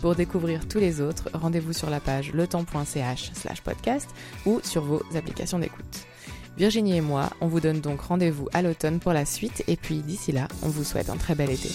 Pour 0.00 0.14
découvrir 0.14 0.66
tous 0.66 0.78
les 0.78 1.02
autres, 1.02 1.28
rendez-vous 1.34 1.74
sur 1.74 1.90
la 1.90 2.00
page 2.00 2.32
letemps.ch 2.32 3.32
slash 3.34 3.60
podcast 3.60 4.08
ou 4.46 4.60
sur 4.62 4.82
vos 4.82 5.02
applications 5.14 5.58
d'écoute. 5.58 6.06
Virginie 6.56 6.96
et 6.96 7.00
moi, 7.00 7.30
on 7.40 7.48
vous 7.48 7.60
donne 7.60 7.80
donc 7.80 8.00
rendez-vous 8.00 8.48
à 8.52 8.62
l'automne 8.62 9.00
pour 9.00 9.12
la 9.12 9.24
suite 9.24 9.64
et 9.66 9.76
puis 9.76 9.98
d'ici 9.98 10.30
là, 10.30 10.46
on 10.62 10.68
vous 10.68 10.84
souhaite 10.84 11.10
un 11.10 11.16
très 11.16 11.34
bel 11.34 11.50
été. 11.50 11.70